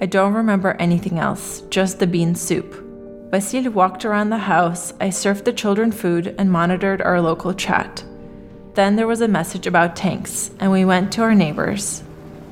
I 0.00 0.06
don't 0.06 0.34
remember 0.34 0.76
anything 0.78 1.18
else, 1.18 1.62
just 1.70 1.98
the 1.98 2.06
bean 2.06 2.34
soup. 2.34 2.84
Vasil 3.30 3.72
walked 3.72 4.04
around 4.04 4.30
the 4.30 4.38
house, 4.38 4.94
I 5.00 5.10
served 5.10 5.44
the 5.44 5.52
children 5.52 5.92
food 5.92 6.34
and 6.38 6.50
monitored 6.50 7.02
our 7.02 7.20
local 7.20 7.52
chat. 7.52 8.04
Then 8.74 8.96
there 8.96 9.06
was 9.06 9.20
a 9.20 9.28
message 9.28 9.66
about 9.66 9.96
tanks, 9.96 10.50
and 10.60 10.70
we 10.70 10.84
went 10.84 11.12
to 11.12 11.22
our 11.22 11.34
neighbors. 11.34 12.02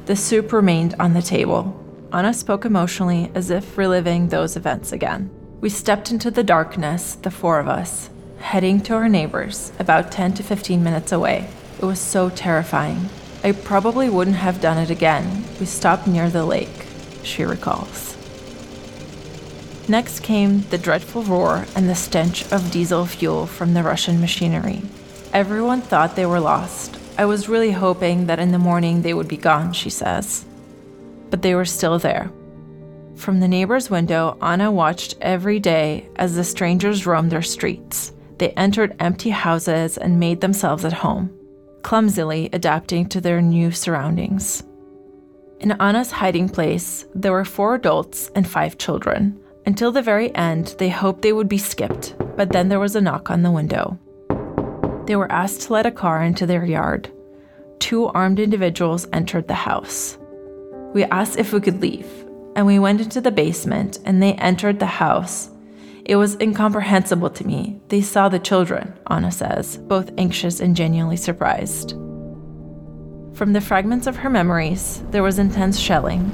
The 0.06 0.16
soup 0.16 0.52
remained 0.52 0.94
on 0.98 1.14
the 1.14 1.22
table. 1.22 1.85
Anna 2.12 2.32
spoke 2.32 2.64
emotionally, 2.64 3.30
as 3.34 3.50
if 3.50 3.76
reliving 3.76 4.28
those 4.28 4.56
events 4.56 4.92
again. 4.92 5.28
We 5.60 5.68
stepped 5.68 6.10
into 6.10 6.30
the 6.30 6.44
darkness, 6.44 7.14
the 7.16 7.30
four 7.30 7.58
of 7.58 7.68
us, 7.68 8.10
heading 8.38 8.80
to 8.82 8.94
our 8.94 9.08
neighbors, 9.08 9.72
about 9.78 10.12
10 10.12 10.34
to 10.34 10.42
15 10.42 10.84
minutes 10.84 11.10
away. 11.10 11.48
It 11.78 11.84
was 11.84 11.98
so 11.98 12.30
terrifying. 12.30 13.08
I 13.42 13.52
probably 13.52 14.08
wouldn't 14.08 14.36
have 14.36 14.60
done 14.60 14.78
it 14.78 14.90
again. 14.90 15.44
We 15.58 15.66
stopped 15.66 16.06
near 16.06 16.30
the 16.30 16.44
lake, 16.44 16.86
she 17.22 17.44
recalls. 17.44 18.16
Next 19.88 20.20
came 20.20 20.62
the 20.70 20.78
dreadful 20.78 21.22
roar 21.22 21.66
and 21.74 21.88
the 21.88 21.94
stench 21.94 22.50
of 22.52 22.70
diesel 22.70 23.06
fuel 23.06 23.46
from 23.46 23.74
the 23.74 23.82
Russian 23.82 24.20
machinery. 24.20 24.82
Everyone 25.32 25.80
thought 25.80 26.16
they 26.16 26.26
were 26.26 26.40
lost. 26.40 26.98
I 27.18 27.24
was 27.24 27.48
really 27.48 27.72
hoping 27.72 28.26
that 28.26 28.38
in 28.38 28.52
the 28.52 28.58
morning 28.58 29.02
they 29.02 29.14
would 29.14 29.28
be 29.28 29.36
gone, 29.36 29.72
she 29.72 29.90
says 29.90 30.44
but 31.30 31.42
they 31.42 31.54
were 31.54 31.64
still 31.64 31.98
there. 31.98 32.30
From 33.16 33.40
the 33.40 33.48
neighbor's 33.48 33.90
window, 33.90 34.36
Anna 34.42 34.70
watched 34.70 35.16
every 35.20 35.58
day 35.58 36.08
as 36.16 36.36
the 36.36 36.44
strangers 36.44 37.06
roamed 37.06 37.32
their 37.32 37.42
streets. 37.42 38.12
They 38.38 38.50
entered 38.50 38.94
empty 39.00 39.30
houses 39.30 39.96
and 39.96 40.20
made 40.20 40.40
themselves 40.42 40.84
at 40.84 40.92
home, 40.92 41.34
clumsily 41.82 42.50
adapting 42.52 43.08
to 43.08 43.20
their 43.20 43.40
new 43.40 43.70
surroundings. 43.70 44.62
In 45.60 45.72
Anna's 45.72 46.10
hiding 46.10 46.50
place, 46.50 47.06
there 47.14 47.32
were 47.32 47.46
four 47.46 47.74
adults 47.74 48.30
and 48.34 48.46
five 48.46 48.76
children. 48.76 49.40
Until 49.64 49.90
the 49.90 50.02
very 50.02 50.34
end, 50.34 50.74
they 50.78 50.90
hoped 50.90 51.22
they 51.22 51.32
would 51.32 51.48
be 51.48 51.58
skipped, 51.58 52.14
but 52.36 52.52
then 52.52 52.68
there 52.68 52.78
was 52.78 52.94
a 52.94 53.00
knock 53.00 53.30
on 53.30 53.42
the 53.42 53.50
window. 53.50 53.98
They 55.06 55.16
were 55.16 55.32
asked 55.32 55.62
to 55.62 55.72
let 55.72 55.86
a 55.86 55.90
car 55.90 56.22
into 56.22 56.44
their 56.44 56.66
yard. 56.66 57.10
Two 57.78 58.08
armed 58.08 58.40
individuals 58.40 59.08
entered 59.14 59.48
the 59.48 59.54
house. 59.54 60.18
We 60.96 61.04
asked 61.04 61.36
if 61.38 61.52
we 61.52 61.60
could 61.60 61.82
leave, 61.82 62.06
and 62.56 62.64
we 62.64 62.78
went 62.78 63.02
into 63.02 63.20
the 63.20 63.30
basement 63.30 63.98
and 64.06 64.22
they 64.22 64.32
entered 64.32 64.78
the 64.78 64.86
house. 64.86 65.50
It 66.06 66.16
was 66.16 66.40
incomprehensible 66.40 67.28
to 67.28 67.46
me. 67.46 67.82
They 67.88 68.00
saw 68.00 68.30
the 68.30 68.38
children, 68.38 68.94
Anna 69.10 69.30
says, 69.30 69.76
both 69.76 70.10
anxious 70.16 70.58
and 70.58 70.74
genuinely 70.74 71.18
surprised. 71.18 71.90
From 73.34 73.52
the 73.52 73.60
fragments 73.60 74.06
of 74.06 74.16
her 74.16 74.30
memories, 74.30 75.02
there 75.10 75.22
was 75.22 75.38
intense 75.38 75.78
shelling. 75.78 76.32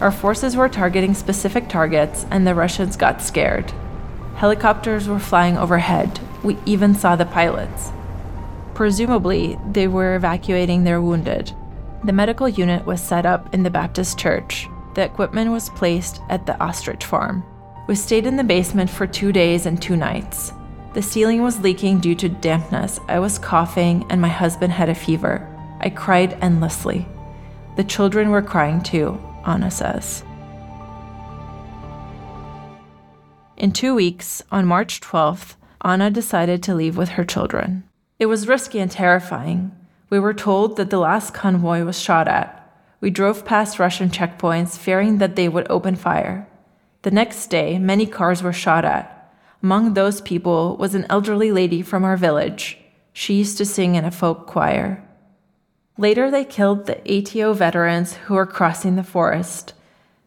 Our 0.00 0.10
forces 0.10 0.56
were 0.56 0.68
targeting 0.68 1.14
specific 1.14 1.68
targets, 1.68 2.26
and 2.32 2.44
the 2.44 2.56
Russians 2.56 2.96
got 2.96 3.22
scared. 3.22 3.72
Helicopters 4.34 5.06
were 5.06 5.20
flying 5.20 5.56
overhead. 5.56 6.18
We 6.42 6.58
even 6.66 6.96
saw 6.96 7.14
the 7.14 7.24
pilots. 7.24 7.92
Presumably, 8.74 9.56
they 9.70 9.86
were 9.86 10.16
evacuating 10.16 10.82
their 10.82 11.00
wounded. 11.00 11.54
The 12.04 12.12
medical 12.12 12.48
unit 12.48 12.84
was 12.84 13.00
set 13.00 13.26
up 13.26 13.54
in 13.54 13.62
the 13.62 13.70
Baptist 13.70 14.18
church. 14.18 14.68
The 14.94 15.04
equipment 15.04 15.52
was 15.52 15.70
placed 15.70 16.20
at 16.28 16.46
the 16.46 16.60
ostrich 16.60 17.04
farm. 17.04 17.44
We 17.86 17.94
stayed 17.94 18.26
in 18.26 18.36
the 18.36 18.44
basement 18.44 18.90
for 18.90 19.06
two 19.06 19.32
days 19.32 19.66
and 19.66 19.80
two 19.80 19.96
nights. 19.96 20.52
The 20.94 21.02
ceiling 21.02 21.42
was 21.42 21.60
leaking 21.60 22.00
due 22.00 22.16
to 22.16 22.28
dampness. 22.28 22.98
I 23.08 23.18
was 23.18 23.38
coughing, 23.38 24.04
and 24.10 24.20
my 24.20 24.28
husband 24.28 24.72
had 24.72 24.88
a 24.88 24.94
fever. 24.94 25.48
I 25.80 25.90
cried 25.90 26.36
endlessly. 26.42 27.06
The 27.76 27.84
children 27.84 28.30
were 28.30 28.42
crying 28.42 28.82
too, 28.82 29.20
Anna 29.46 29.70
says. 29.70 30.24
In 33.56 33.72
two 33.72 33.94
weeks, 33.94 34.42
on 34.50 34.66
March 34.66 35.00
12th, 35.00 35.54
Anna 35.84 36.10
decided 36.10 36.62
to 36.64 36.74
leave 36.74 36.96
with 36.96 37.10
her 37.10 37.24
children. 37.24 37.84
It 38.18 38.26
was 38.26 38.48
risky 38.48 38.80
and 38.80 38.90
terrifying. 38.90 39.72
We 40.12 40.18
were 40.18 40.34
told 40.34 40.76
that 40.76 40.90
the 40.90 40.98
last 40.98 41.32
convoy 41.32 41.84
was 41.84 41.98
shot 41.98 42.28
at. 42.28 42.70
We 43.00 43.08
drove 43.08 43.46
past 43.46 43.78
Russian 43.78 44.10
checkpoints, 44.10 44.76
fearing 44.76 45.16
that 45.16 45.36
they 45.36 45.48
would 45.48 45.66
open 45.70 45.96
fire. 45.96 46.46
The 47.00 47.10
next 47.10 47.46
day, 47.46 47.78
many 47.78 48.04
cars 48.04 48.42
were 48.42 48.52
shot 48.52 48.84
at. 48.84 49.32
Among 49.62 49.94
those 49.94 50.20
people 50.20 50.76
was 50.76 50.94
an 50.94 51.06
elderly 51.08 51.50
lady 51.50 51.80
from 51.80 52.04
our 52.04 52.18
village. 52.18 52.76
She 53.14 53.38
used 53.38 53.56
to 53.56 53.64
sing 53.64 53.94
in 53.94 54.04
a 54.04 54.10
folk 54.10 54.46
choir. 54.46 55.02
Later, 55.96 56.30
they 56.30 56.44
killed 56.44 56.84
the 56.84 57.00
ATO 57.10 57.54
veterans 57.54 58.12
who 58.12 58.34
were 58.34 58.44
crossing 58.44 58.96
the 58.96 59.02
forest. 59.02 59.72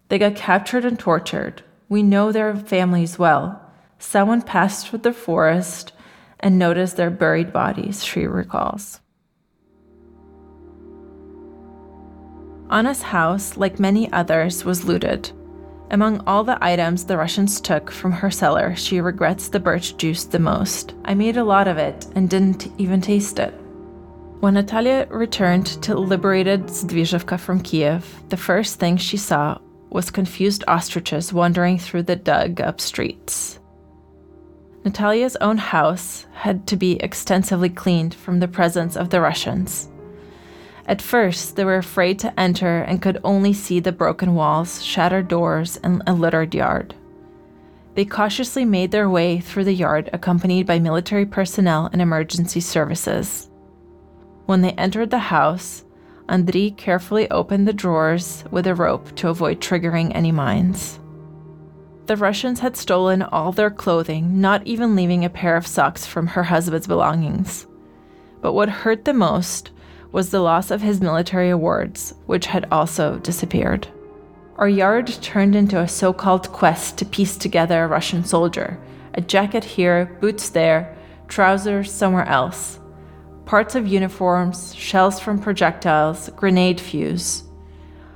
They 0.09 0.17
got 0.17 0.35
captured 0.35 0.83
and 0.83 0.97
tortured. 0.97 1.61
We 1.89 2.01
know 2.01 2.31
their 2.31 2.55
families 2.55 3.19
well. 3.19 3.61
Someone 3.99 4.41
passed 4.41 4.87
through 4.87 5.05
the 5.05 5.13
forest 5.13 5.91
and 6.39 6.57
noticed 6.57 6.97
their 6.97 7.11
buried 7.11 7.53
bodies, 7.53 8.03
she 8.03 8.25
recalls. 8.25 8.99
Anna's 12.69 13.01
house, 13.01 13.57
like 13.57 13.79
many 13.79 14.11
others, 14.11 14.65
was 14.65 14.85
looted. 14.85 15.31
Among 15.91 16.19
all 16.25 16.43
the 16.43 16.57
items 16.63 17.05
the 17.05 17.17
Russians 17.17 17.61
took 17.61 17.91
from 17.91 18.11
her 18.11 18.31
cellar, 18.31 18.75
she 18.75 18.99
regrets 18.99 19.49
the 19.49 19.59
birch 19.59 19.97
juice 19.97 20.23
the 20.23 20.39
most. 20.39 20.95
I 21.05 21.13
made 21.13 21.37
a 21.37 21.43
lot 21.43 21.67
of 21.67 21.77
it 21.77 22.07
and 22.15 22.29
didn't 22.29 22.67
even 22.79 23.01
taste 23.01 23.37
it. 23.37 23.53
When 24.39 24.55
Natalia 24.55 25.07
returned 25.11 25.67
to 25.83 25.95
liberated 25.95 26.63
Zdvizhovka 26.63 27.39
from 27.39 27.61
Kiev, 27.61 28.23
the 28.29 28.37
first 28.37 28.79
thing 28.79 28.97
she 28.97 29.17
saw 29.17 29.59
was 29.91 30.11
confused 30.11 30.63
ostriches 30.67 31.31
wandering 31.31 31.77
through 31.77 32.03
the 32.03 32.15
dug 32.15 32.59
up 32.61 32.81
streets. 32.81 33.59
Natalia's 34.83 35.37
own 35.37 35.57
house 35.57 36.25
had 36.33 36.67
to 36.67 36.75
be 36.75 37.01
extensively 37.01 37.69
cleaned 37.69 38.13
from 38.13 38.39
the 38.39 38.47
presence 38.47 38.97
of 38.97 39.09
the 39.09 39.21
Russians. 39.21 39.89
At 40.87 41.01
first, 41.01 41.55
they 41.55 41.65
were 41.65 41.77
afraid 41.77 42.19
to 42.19 42.39
enter 42.39 42.81
and 42.81 43.01
could 43.01 43.19
only 43.23 43.53
see 43.53 43.79
the 43.79 43.91
broken 43.91 44.35
walls, 44.35 44.83
shattered 44.83 45.27
doors, 45.27 45.77
and 45.77 46.03
a 46.05 46.13
littered 46.13 46.53
yard. 46.53 46.93
They 47.95 48.05
cautiously 48.05 48.65
made 48.65 48.91
their 48.91 49.09
way 49.09 49.39
through 49.39 49.63
the 49.63 49.73
yard, 49.73 50.09
accompanied 50.13 50.67
by 50.67 50.79
military 50.79 51.25
personnel 51.25 51.89
and 51.91 52.01
emergency 52.01 52.59
services. 52.59 53.49
When 54.45 54.61
they 54.61 54.73
entered 54.73 55.09
the 55.09 55.17
house, 55.17 55.85
Andriy 56.29 56.75
carefully 56.75 57.29
opened 57.31 57.67
the 57.67 57.73
drawers 57.73 58.43
with 58.51 58.67
a 58.67 58.75
rope 58.75 59.15
to 59.15 59.29
avoid 59.29 59.61
triggering 59.61 60.11
any 60.13 60.31
mines. 60.31 60.99
The 62.05 62.17
Russians 62.17 62.59
had 62.59 62.77
stolen 62.77 63.23
all 63.23 63.51
their 63.51 63.71
clothing, 63.71 64.39
not 64.39 64.65
even 64.67 64.95
leaving 64.95 65.25
a 65.25 65.29
pair 65.29 65.55
of 65.55 65.65
socks 65.65 66.05
from 66.05 66.27
her 66.27 66.43
husband's 66.43 66.85
belongings. 66.85 67.65
But 68.41 68.53
what 68.53 68.69
hurt 68.69 69.05
the 69.05 69.13
most 69.13 69.71
was 70.15 70.29
the 70.29 70.39
loss 70.39 70.71
of 70.71 70.81
his 70.81 71.01
military 71.01 71.49
awards, 71.49 72.13
which 72.25 72.45
had 72.45 72.65
also 72.71 73.19
disappeared. 73.19 73.85
Our 74.55 74.69
yard 74.69 75.07
turned 75.21 75.57
into 75.57 75.77
a 75.77 75.89
so 75.89 76.13
called 76.13 76.53
quest 76.53 76.97
to 76.99 77.05
piece 77.05 77.35
together 77.35 77.83
a 77.83 77.87
Russian 77.87 78.23
soldier 78.23 78.79
a 79.15 79.19
jacket 79.19 79.65
here, 79.65 80.17
boots 80.21 80.49
there, 80.49 80.97
trousers 81.27 81.91
somewhere 81.91 82.25
else, 82.27 82.79
parts 83.45 83.75
of 83.75 83.87
uniforms, 83.87 84.73
shells 84.73 85.19
from 85.19 85.37
projectiles, 85.37 86.29
grenade 86.37 86.79
fuse. 86.79 87.43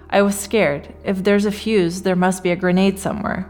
I 0.09 0.21
was 0.21 0.39
scared. 0.39 0.93
If 1.03 1.25
there's 1.25 1.45
a 1.45 1.51
fuse, 1.51 2.03
there 2.03 2.15
must 2.15 2.43
be 2.43 2.51
a 2.51 2.55
grenade 2.55 2.97
somewhere. 2.97 3.49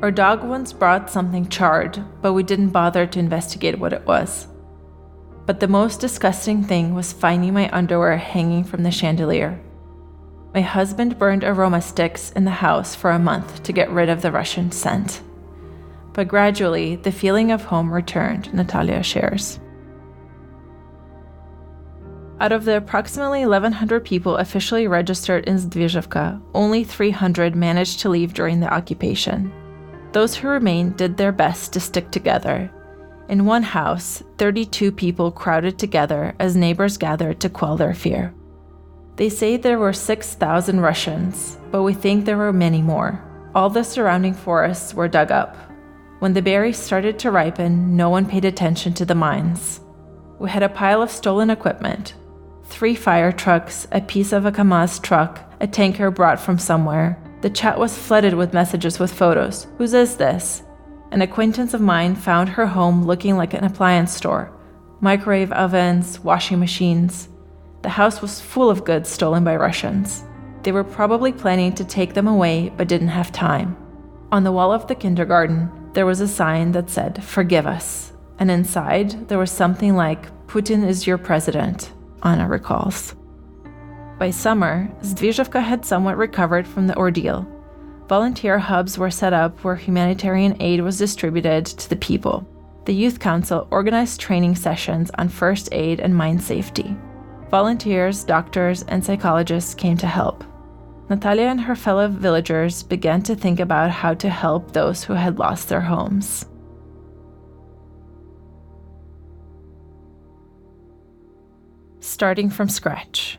Our 0.00 0.10
dog 0.10 0.44
once 0.44 0.72
brought 0.72 1.10
something 1.10 1.48
charred, 1.48 2.02
but 2.22 2.32
we 2.32 2.42
didn't 2.42 2.70
bother 2.70 3.06
to 3.06 3.18
investigate 3.18 3.78
what 3.78 3.92
it 3.92 4.06
was. 4.06 4.46
But 5.44 5.60
the 5.60 5.68
most 5.68 6.00
disgusting 6.00 6.62
thing 6.62 6.94
was 6.94 7.12
finding 7.12 7.52
my 7.52 7.68
underwear 7.72 8.16
hanging 8.16 8.64
from 8.64 8.84
the 8.84 8.90
chandelier. 8.90 9.60
My 10.54 10.60
husband 10.60 11.18
burned 11.18 11.44
aroma 11.44 11.80
sticks 11.80 12.30
in 12.32 12.44
the 12.44 12.50
house 12.50 12.94
for 12.94 13.10
a 13.10 13.18
month 13.18 13.62
to 13.64 13.72
get 13.72 13.90
rid 13.90 14.08
of 14.08 14.22
the 14.22 14.30
Russian 14.30 14.70
scent. 14.70 15.22
But 16.12 16.28
gradually, 16.28 16.96
the 16.96 17.10
feeling 17.10 17.50
of 17.50 17.64
home 17.64 17.92
returned, 17.92 18.52
Natalia 18.52 19.02
shares. 19.02 19.58
Out 22.38 22.52
of 22.52 22.64
the 22.64 22.76
approximately 22.76 23.46
1,100 23.46 24.04
people 24.04 24.36
officially 24.36 24.86
registered 24.88 25.44
in 25.46 25.56
Zdvyzhivka, 25.56 26.42
only 26.54 26.84
300 26.84 27.56
managed 27.56 28.00
to 28.00 28.08
leave 28.08 28.34
during 28.34 28.60
the 28.60 28.72
occupation. 28.72 29.52
Those 30.12 30.34
who 30.34 30.48
remained 30.48 30.96
did 30.96 31.16
their 31.16 31.32
best 31.32 31.72
to 31.72 31.80
stick 31.80 32.10
together. 32.10 32.70
In 33.28 33.46
one 33.46 33.62
house, 33.62 34.22
32 34.38 34.92
people 34.92 35.30
crowded 35.30 35.78
together 35.78 36.34
as 36.38 36.56
neighbors 36.56 36.96
gathered 36.98 37.40
to 37.40 37.48
quell 37.48 37.76
their 37.76 37.94
fear. 37.94 38.34
They 39.16 39.28
say 39.28 39.56
there 39.56 39.78
were 39.78 39.92
6,000 39.92 40.80
Russians, 40.80 41.56
but 41.70 41.82
we 41.82 41.94
think 41.94 42.24
there 42.24 42.38
were 42.38 42.52
many 42.52 42.82
more. 42.82 43.22
All 43.54 43.70
the 43.70 43.84
surrounding 43.84 44.34
forests 44.34 44.94
were 44.94 45.08
dug 45.08 45.30
up. 45.30 45.56
When 46.18 46.32
the 46.32 46.42
berries 46.42 46.78
started 46.78 47.18
to 47.20 47.30
ripen, 47.30 47.96
no 47.96 48.08
one 48.10 48.26
paid 48.26 48.44
attention 48.44 48.94
to 48.94 49.04
the 49.04 49.14
mines. 49.14 49.80
We 50.38 50.50
had 50.50 50.62
a 50.62 50.68
pile 50.68 51.02
of 51.02 51.10
stolen 51.10 51.50
equipment 51.50 52.14
three 52.64 52.94
fire 52.94 53.30
trucks, 53.30 53.86
a 53.92 54.00
piece 54.00 54.32
of 54.32 54.46
a 54.46 54.52
Kamaz 54.52 55.00
truck, 55.02 55.40
a 55.60 55.66
tanker 55.66 56.10
brought 56.10 56.40
from 56.40 56.58
somewhere. 56.58 57.18
The 57.42 57.50
chat 57.50 57.78
was 57.78 57.98
flooded 57.98 58.34
with 58.34 58.54
messages 58.54 58.98
with 58.98 59.12
photos. 59.12 59.66
Whose 59.76 59.92
is 59.92 60.16
this? 60.16 60.62
An 61.12 61.20
acquaintance 61.20 61.74
of 61.74 61.82
mine 61.82 62.14
found 62.14 62.48
her 62.48 62.66
home 62.66 63.04
looking 63.04 63.36
like 63.36 63.52
an 63.52 63.64
appliance 63.64 64.16
store 64.16 64.50
microwave 65.02 65.52
ovens, 65.52 66.20
washing 66.20 66.58
machines. 66.58 67.28
The 67.82 67.88
house 67.88 68.22
was 68.22 68.40
full 68.40 68.70
of 68.70 68.84
goods 68.84 69.10
stolen 69.10 69.44
by 69.44 69.56
Russians. 69.56 70.24
They 70.62 70.72
were 70.72 70.84
probably 70.84 71.32
planning 71.32 71.74
to 71.74 71.84
take 71.84 72.14
them 72.14 72.28
away 72.28 72.72
but 72.76 72.88
didn't 72.88 73.08
have 73.08 73.30
time. 73.32 73.76
On 74.30 74.44
the 74.44 74.52
wall 74.52 74.72
of 74.72 74.86
the 74.86 74.94
kindergarten, 74.94 75.70
there 75.92 76.06
was 76.06 76.20
a 76.20 76.28
sign 76.28 76.72
that 76.72 76.88
said, 76.88 77.22
Forgive 77.22 77.66
us. 77.66 78.12
And 78.38 78.50
inside, 78.50 79.28
there 79.28 79.38
was 79.38 79.50
something 79.50 79.96
like, 79.96 80.30
Putin 80.46 80.86
is 80.86 81.06
your 81.06 81.18
president, 81.18 81.92
Anna 82.22 82.48
recalls. 82.48 83.14
By 84.18 84.30
summer, 84.30 84.88
Zdvyzhivka 85.02 85.62
had 85.62 85.84
somewhat 85.84 86.16
recovered 86.16 86.66
from 86.66 86.86
the 86.86 86.96
ordeal. 86.96 87.46
Volunteer 88.12 88.58
hubs 88.58 88.98
were 88.98 89.10
set 89.10 89.32
up 89.32 89.64
where 89.64 89.74
humanitarian 89.74 90.54
aid 90.60 90.82
was 90.82 90.98
distributed 90.98 91.64
to 91.64 91.88
the 91.88 91.96
people. 91.96 92.46
The 92.84 92.92
Youth 92.92 93.18
Council 93.18 93.66
organized 93.70 94.20
training 94.20 94.54
sessions 94.54 95.10
on 95.16 95.30
first 95.30 95.70
aid 95.72 95.98
and 95.98 96.14
mine 96.14 96.38
safety. 96.38 96.94
Volunteers, 97.48 98.22
doctors, 98.22 98.82
and 98.82 99.02
psychologists 99.02 99.72
came 99.72 99.96
to 99.96 100.06
help. 100.06 100.44
Natalia 101.08 101.46
and 101.46 101.58
her 101.62 101.74
fellow 101.74 102.06
villagers 102.06 102.82
began 102.82 103.22
to 103.22 103.34
think 103.34 103.60
about 103.60 103.90
how 103.90 104.12
to 104.12 104.28
help 104.28 104.72
those 104.72 105.02
who 105.02 105.14
had 105.14 105.38
lost 105.38 105.70
their 105.70 105.80
homes. 105.80 106.44
Starting 112.00 112.50
from 112.50 112.68
scratch. 112.68 113.38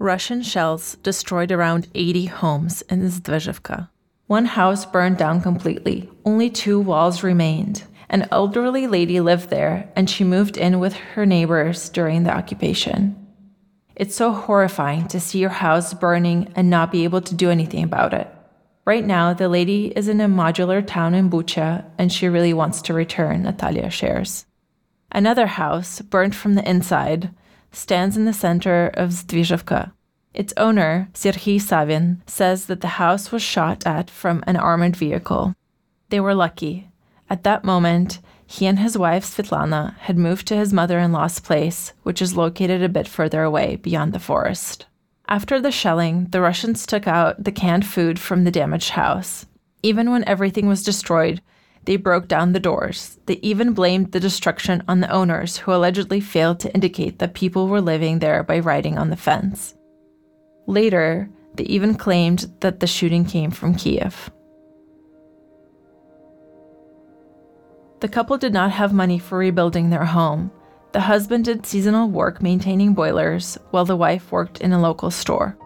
Russian 0.00 0.40
shells 0.40 0.94
destroyed 1.02 1.52
around 1.52 1.86
80 1.94 2.24
homes 2.24 2.80
in 2.88 3.02
Zdvyzhivka. 3.02 3.90
One 4.28 4.46
house 4.46 4.86
burned 4.86 5.18
down 5.18 5.42
completely, 5.42 6.08
only 6.24 6.48
two 6.48 6.80
walls 6.80 7.22
remained. 7.22 7.84
An 8.08 8.26
elderly 8.32 8.86
lady 8.86 9.20
lived 9.20 9.50
there, 9.50 9.92
and 9.94 10.08
she 10.08 10.24
moved 10.24 10.56
in 10.56 10.80
with 10.80 10.94
her 10.94 11.26
neighbors 11.26 11.90
during 11.90 12.22
the 12.22 12.34
occupation. 12.34 13.14
It's 13.94 14.14
so 14.14 14.32
horrifying 14.32 15.06
to 15.08 15.20
see 15.20 15.38
your 15.38 15.50
house 15.50 15.92
burning 15.92 16.50
and 16.56 16.70
not 16.70 16.90
be 16.90 17.04
able 17.04 17.20
to 17.20 17.34
do 17.34 17.50
anything 17.50 17.84
about 17.84 18.14
it. 18.14 18.26
Right 18.86 19.04
now, 19.04 19.34
the 19.34 19.50
lady 19.50 19.88
is 19.94 20.08
in 20.08 20.22
a 20.22 20.28
modular 20.28 20.84
town 20.84 21.12
in 21.12 21.28
Bucha, 21.28 21.84
and 21.98 22.10
she 22.10 22.26
really 22.26 22.54
wants 22.54 22.80
to 22.82 22.94
return, 22.94 23.42
Natalia 23.42 23.90
shares. 23.90 24.46
Another 25.12 25.46
house, 25.46 26.00
burnt 26.00 26.34
from 26.34 26.54
the 26.54 26.66
inside, 26.66 27.34
stands 27.72 28.16
in 28.16 28.24
the 28.24 28.32
center 28.32 28.90
of 28.94 29.10
Zdvyzhivka. 29.10 29.92
Its 30.32 30.54
owner, 30.56 31.08
Serhiy 31.12 31.60
Savin, 31.60 32.22
says 32.26 32.66
that 32.66 32.80
the 32.80 32.98
house 32.98 33.32
was 33.32 33.42
shot 33.42 33.86
at 33.86 34.10
from 34.10 34.44
an 34.46 34.56
armored 34.56 34.96
vehicle. 34.96 35.54
They 36.08 36.20
were 36.20 36.34
lucky. 36.34 36.88
At 37.28 37.44
that 37.44 37.64
moment, 37.64 38.20
he 38.46 38.66
and 38.66 38.78
his 38.78 38.98
wife 38.98 39.24
Svetlana 39.24 39.96
had 39.98 40.18
moved 40.18 40.46
to 40.48 40.56
his 40.56 40.72
mother 40.72 40.98
in 40.98 41.12
law's 41.12 41.38
place, 41.38 41.92
which 42.02 42.20
is 42.20 42.36
located 42.36 42.82
a 42.82 42.88
bit 42.88 43.06
further 43.06 43.42
away 43.42 43.76
beyond 43.76 44.12
the 44.12 44.18
forest. 44.18 44.86
After 45.28 45.60
the 45.60 45.70
shelling, 45.70 46.26
the 46.30 46.40
Russians 46.40 46.84
took 46.84 47.06
out 47.06 47.44
the 47.44 47.52
canned 47.52 47.86
food 47.86 48.18
from 48.18 48.42
the 48.42 48.50
damaged 48.50 48.90
house. 48.90 49.46
Even 49.82 50.10
when 50.10 50.26
everything 50.28 50.66
was 50.66 50.82
destroyed, 50.82 51.40
they 51.84 51.96
broke 51.96 52.28
down 52.28 52.52
the 52.52 52.60
doors. 52.60 53.18
They 53.26 53.34
even 53.42 53.72
blamed 53.72 54.12
the 54.12 54.20
destruction 54.20 54.82
on 54.86 55.00
the 55.00 55.10
owners, 55.10 55.56
who 55.56 55.72
allegedly 55.72 56.20
failed 56.20 56.60
to 56.60 56.74
indicate 56.74 57.18
that 57.18 57.34
people 57.34 57.68
were 57.68 57.80
living 57.80 58.18
there 58.18 58.42
by 58.42 58.58
writing 58.60 58.98
on 58.98 59.10
the 59.10 59.16
fence. 59.16 59.74
Later, 60.66 61.28
they 61.54 61.64
even 61.64 61.94
claimed 61.94 62.52
that 62.60 62.80
the 62.80 62.86
shooting 62.86 63.24
came 63.24 63.50
from 63.50 63.74
Kiev. 63.74 64.30
The 68.00 68.08
couple 68.08 68.38
did 68.38 68.52
not 68.52 68.70
have 68.70 68.92
money 68.92 69.18
for 69.18 69.38
rebuilding 69.38 69.90
their 69.90 70.04
home. 70.04 70.50
The 70.92 71.00
husband 71.00 71.44
did 71.44 71.66
seasonal 71.66 72.08
work 72.08 72.42
maintaining 72.42 72.94
boilers, 72.94 73.58
while 73.70 73.84
the 73.84 73.96
wife 73.96 74.32
worked 74.32 74.60
in 74.60 74.72
a 74.72 74.80
local 74.80 75.10
store. 75.10 75.56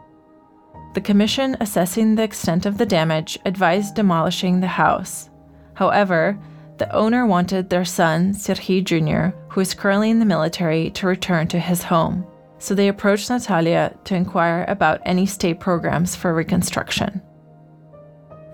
The 0.94 1.00
commission 1.00 1.56
assessing 1.60 2.14
the 2.14 2.22
extent 2.22 2.66
of 2.66 2.78
the 2.78 2.86
damage 2.86 3.38
advised 3.44 3.94
demolishing 3.94 4.60
the 4.60 4.66
house. 4.66 5.28
However, 5.74 6.38
the 6.78 6.92
owner 6.92 7.26
wanted 7.26 7.70
their 7.70 7.84
son, 7.84 8.32
Serhiy 8.32 8.82
Jr., 8.82 9.36
who 9.48 9.60
is 9.60 9.74
currently 9.74 10.10
in 10.10 10.18
the 10.18 10.24
military, 10.24 10.90
to 10.90 11.06
return 11.06 11.46
to 11.48 11.58
his 11.58 11.82
home. 11.82 12.26
So 12.58 12.74
they 12.74 12.88
approached 12.88 13.30
Natalia 13.30 13.94
to 14.04 14.14
inquire 14.14 14.64
about 14.68 15.00
any 15.04 15.26
state 15.26 15.60
programs 15.60 16.16
for 16.16 16.34
reconstruction. 16.34 17.22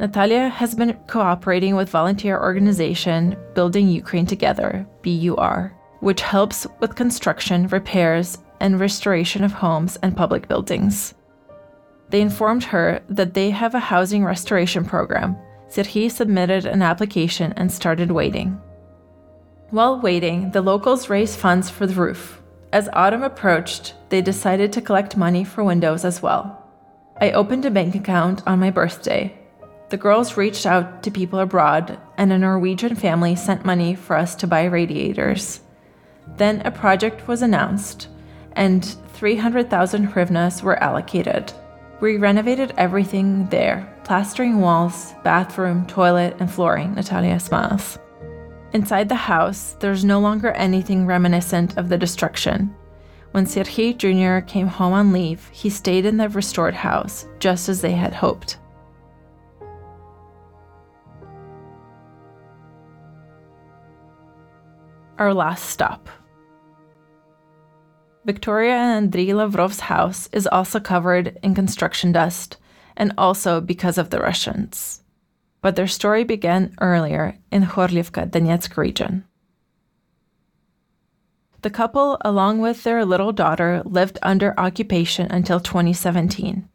Natalia 0.01 0.49
has 0.49 0.75
been 0.75 0.95
cooperating 1.07 1.77
with 1.77 1.91
volunteer 1.91 2.39
organization 2.41 3.37
Building 3.55 3.89
Ukraine 3.89 4.27
Together, 4.27 4.87
BUR, 5.03 5.73
which 6.01 6.23
helps 6.23 6.67
with 6.81 6.97
construction, 6.97 7.69
repairs, 7.69 8.39
and 8.61 8.81
restoration 8.81 9.45
of 9.45 9.53
homes 9.53 9.97
and 10.03 10.17
public 10.17 10.49
buildings. 10.49 11.15
They 12.09 12.21
informed 12.21 12.65
her 12.65 13.03
that 13.09 13.35
they 13.35 13.51
have 13.51 13.75
a 13.75 13.79
housing 13.79 14.25
restoration 14.25 14.85
program. 14.85 15.37
Serhiy 15.71 16.11
submitted 16.11 16.67
an 16.67 16.83
application 16.83 17.53
and 17.57 17.71
started 17.71 18.11
waiting. 18.11 18.61
While 19.71 20.01
waiting, 20.01 20.51
the 20.51 20.63
locals 20.63 21.09
raised 21.09 21.39
funds 21.39 21.71
for 21.71 21.87
the 21.87 21.95
roof. 21.95 22.43
As 22.73 22.89
autumn 22.93 23.23
approached, 23.23 23.95
they 24.09 24.21
decided 24.21 24.73
to 24.73 24.83
collect 24.83 25.17
money 25.17 25.45
for 25.45 25.65
windows 25.65 26.05
as 26.05 26.21
well. 26.21 26.67
I 27.21 27.31
opened 27.33 27.65
a 27.65 27.71
bank 27.71 27.95
account 27.95 28.43
on 28.47 28.59
my 28.59 28.71
birthday 28.71 29.41
the 29.91 29.97
girls 29.97 30.37
reached 30.37 30.67
out 30.67 31.03
to 31.03 31.11
people 31.11 31.41
abroad, 31.41 31.99
and 32.17 32.33
a 32.33 32.39
Norwegian 32.39 32.95
family 32.95 33.35
sent 33.35 33.65
money 33.65 33.97
for 33.97 34.17
us 34.17 34.37
to 34.37 34.47
buy 34.47 34.65
radiators. 34.65 35.61
Then 36.37 36.63
a 36.65 36.71
project 36.71 37.27
was 37.27 37.43
announced, 37.43 38.07
and 38.53 38.85
300,000 39.15 40.09
hryvnias 40.09 40.63
were 40.63 40.81
allocated. 40.81 41.53
We 42.01 42.19
renovated 42.19 42.73
everything 42.79 43.49
there 43.49 43.93
plastering 44.05 44.61
walls, 44.61 45.15
bathroom, 45.25 45.87
toilet, 45.87 46.37
and 46.41 46.51
flooring, 46.51 46.95
Natalia 46.95 47.39
smiles. 47.41 47.99
Inside 48.73 49.09
the 49.09 49.15
house, 49.15 49.77
there's 49.81 50.05
no 50.05 50.21
longer 50.21 50.53
anything 50.53 51.07
reminiscent 51.07 51.77
of 51.77 51.89
the 51.89 51.99
destruction. 51.99 52.75
When 53.33 53.47
Serhiy 53.47 53.97
Jr. 53.97 54.45
came 54.47 54.67
home 54.67 54.93
on 54.93 55.13
leave, 55.13 55.49
he 55.53 55.71
stayed 55.71 56.07
in 56.07 56.17
the 56.17 56.29
restored 56.29 56.75
house, 56.75 57.27
just 57.39 57.69
as 57.69 57.81
they 57.81 57.93
had 57.93 58.15
hoped. 58.15 58.59
our 65.21 65.35
last 65.35 65.69
stop. 65.69 66.09
Victoria 68.25 68.75
and 68.75 69.13
Andriy 69.13 69.35
Lavrov's 69.35 69.81
house 69.81 70.29
is 70.33 70.47
also 70.47 70.81
covered 70.81 71.39
in 71.43 71.55
construction 71.55 72.11
dust, 72.11 72.57
and 72.97 73.13
also 73.17 73.61
because 73.61 73.99
of 73.99 74.11
the 74.11 74.21
Russians. 74.21 75.03
But 75.63 75.77
their 75.77 75.87
story 75.87 76.25
began 76.25 76.75
earlier 76.81 77.39
in 77.51 77.63
Horlivka, 77.65 78.31
Donetsk 78.31 78.77
region. 78.77 79.25
The 81.63 81.71
couple, 81.71 82.17
along 82.23 82.61
with 82.61 82.85
their 82.85 83.05
little 83.05 83.33
daughter, 83.33 83.83
lived 83.85 84.19
under 84.23 84.59
occupation 84.59 85.27
until 85.31 85.61
2017. 85.61 86.67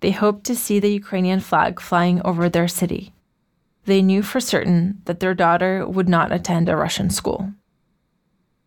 They 0.00 0.10
hoped 0.10 0.44
to 0.44 0.56
see 0.56 0.78
the 0.78 0.92
Ukrainian 0.92 1.40
flag 1.40 1.80
flying 1.80 2.20
over 2.22 2.48
their 2.48 2.68
city. 2.68 3.14
They 3.86 4.02
knew 4.02 4.22
for 4.22 4.40
certain 4.40 5.00
that 5.06 5.20
their 5.20 5.34
daughter 5.34 5.86
would 5.86 6.08
not 6.08 6.30
attend 6.30 6.68
a 6.68 6.76
Russian 6.76 7.08
school. 7.08 7.52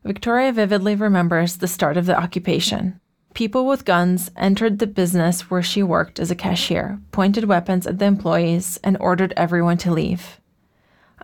Victoria 0.03 0.51
vividly 0.51 0.95
remembers 0.95 1.57
the 1.57 1.67
start 1.67 1.97
of 1.97 2.05
the 2.05 2.17
occupation. 2.17 2.99
People 3.35 3.67
with 3.67 3.83
guns 3.83 4.31
entered 4.37 4.79
the 4.79 4.87
business 4.87 5.51
where 5.51 5.61
she 5.61 5.83
worked 5.83 6.21
as 6.21 6.31
a 6.31 6.35
cashier, 6.35 7.01
pointed 7.11 7.43
weapons 7.43 7.85
at 7.85 7.99
the 7.99 8.05
employees, 8.05 8.79
and 8.81 8.95
ordered 8.97 9.33
everyone 9.35 9.77
to 9.79 9.91
leave. 9.91 10.39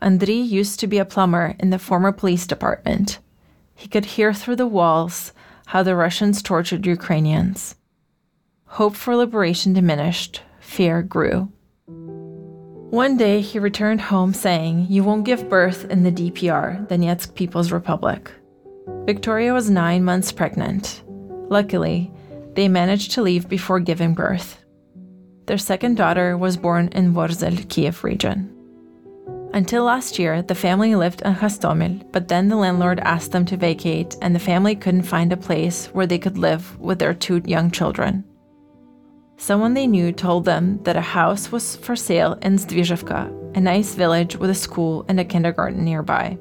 Andriy 0.02 0.46
used 0.46 0.78
to 0.82 0.88
be 0.88 0.98
a 0.98 1.06
plumber 1.06 1.56
in 1.58 1.70
the 1.70 1.80
former 1.80 2.12
police 2.12 2.46
department. 2.46 3.20
He 3.74 3.88
could 3.88 4.04
hear 4.04 4.34
through 4.34 4.58
the 4.58 4.68
walls 4.68 5.32
how 5.68 5.84
the 5.84 5.96
Russians 5.96 6.42
tortured 6.42 6.86
Ukrainians. 6.86 7.76
Hope 8.66 8.98
for 8.98 9.16
liberation 9.16 9.72
diminished, 9.72 10.42
fear 10.60 11.02
grew. 11.02 11.50
One 11.88 13.16
day 13.16 13.40
he 13.40 13.58
returned 13.58 14.02
home 14.02 14.34
saying, 14.34 14.88
You 14.90 15.06
won't 15.06 15.24
give 15.24 15.48
birth 15.48 15.86
in 15.86 16.04
the 16.04 16.12
DPR, 16.12 16.90
Donetsk 16.90 17.36
People's 17.36 17.72
Republic. 17.72 18.30
Victoria 19.06 19.54
was 19.54 19.70
nine 19.70 20.04
months 20.04 20.34
pregnant. 20.34 21.04
Luckily, 21.52 22.10
they 22.54 22.70
managed 22.70 23.12
to 23.12 23.22
leave 23.22 23.50
before 23.50 23.82
giving 23.82 24.14
birth. 24.14 24.64
Their 25.48 25.58
second 25.58 25.98
daughter 25.98 26.38
was 26.38 26.56
born 26.56 26.88
in 26.94 27.14
Vorzel, 27.14 27.68
Kiev 27.68 28.06
region. 28.06 28.50
Until 29.54 29.84
last 29.84 30.18
year, 30.18 30.42
the 30.42 30.56
family 30.56 30.96
lived 30.96 31.22
in 31.24 31.34
Hostomel, 31.36 32.10
but 32.14 32.30
then 32.30 32.48
the 32.48 32.56
landlord 32.56 33.02
asked 33.02 33.34
them 33.34 33.44
to 33.48 33.58
vacate, 33.58 34.16
and 34.22 34.34
the 34.34 34.40
family 34.40 34.78
couldn't 34.78 35.02
find 35.02 35.34
a 35.34 35.38
place 35.38 35.88
where 35.88 36.08
they 36.08 36.18
could 36.18 36.38
live 36.38 36.80
with 36.80 37.00
their 37.00 37.14
two 37.14 37.42
young 37.44 37.70
children. 37.70 38.24
Someone 39.36 39.74
they 39.74 39.88
knew 39.88 40.14
told 40.14 40.46
them 40.46 40.82
that 40.84 40.96
a 40.96 41.02
house 41.02 41.52
was 41.52 41.76
for 41.76 41.98
sale 41.98 42.40
in 42.44 42.56
Zdvizhevka, 42.56 43.58
a 43.58 43.60
nice 43.60 43.94
village 43.94 44.38
with 44.38 44.52
a 44.52 44.56
school 44.56 45.04
and 45.10 45.20
a 45.20 45.26
kindergarten 45.26 45.84
nearby. 45.84 46.38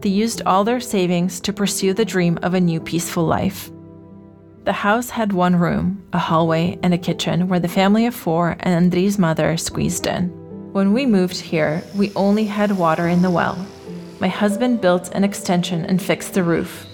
They 0.00 0.10
used 0.10 0.42
all 0.44 0.64
their 0.64 0.80
savings 0.80 1.38
to 1.42 1.52
pursue 1.52 1.94
the 1.94 2.04
dream 2.04 2.36
of 2.42 2.54
a 2.54 2.60
new 2.60 2.80
peaceful 2.80 3.26
life. 3.26 3.70
The 4.70 4.74
house 4.74 5.10
had 5.10 5.32
one 5.32 5.56
room, 5.56 6.00
a 6.12 6.18
hallway, 6.20 6.78
and 6.80 6.94
a 6.94 6.98
kitchen 6.98 7.48
where 7.48 7.58
the 7.58 7.66
family 7.66 8.06
of 8.06 8.14
four 8.14 8.56
and 8.60 8.92
Andriy's 8.92 9.18
mother 9.18 9.56
squeezed 9.56 10.06
in. 10.06 10.28
When 10.72 10.92
we 10.92 11.06
moved 11.06 11.40
here, 11.40 11.82
we 11.96 12.12
only 12.14 12.44
had 12.44 12.78
water 12.78 13.08
in 13.08 13.20
the 13.20 13.32
well. 13.32 13.58
My 14.20 14.28
husband 14.28 14.80
built 14.80 15.10
an 15.12 15.24
extension 15.24 15.84
and 15.84 16.00
fixed 16.00 16.34
the 16.34 16.44
roof. 16.44 16.86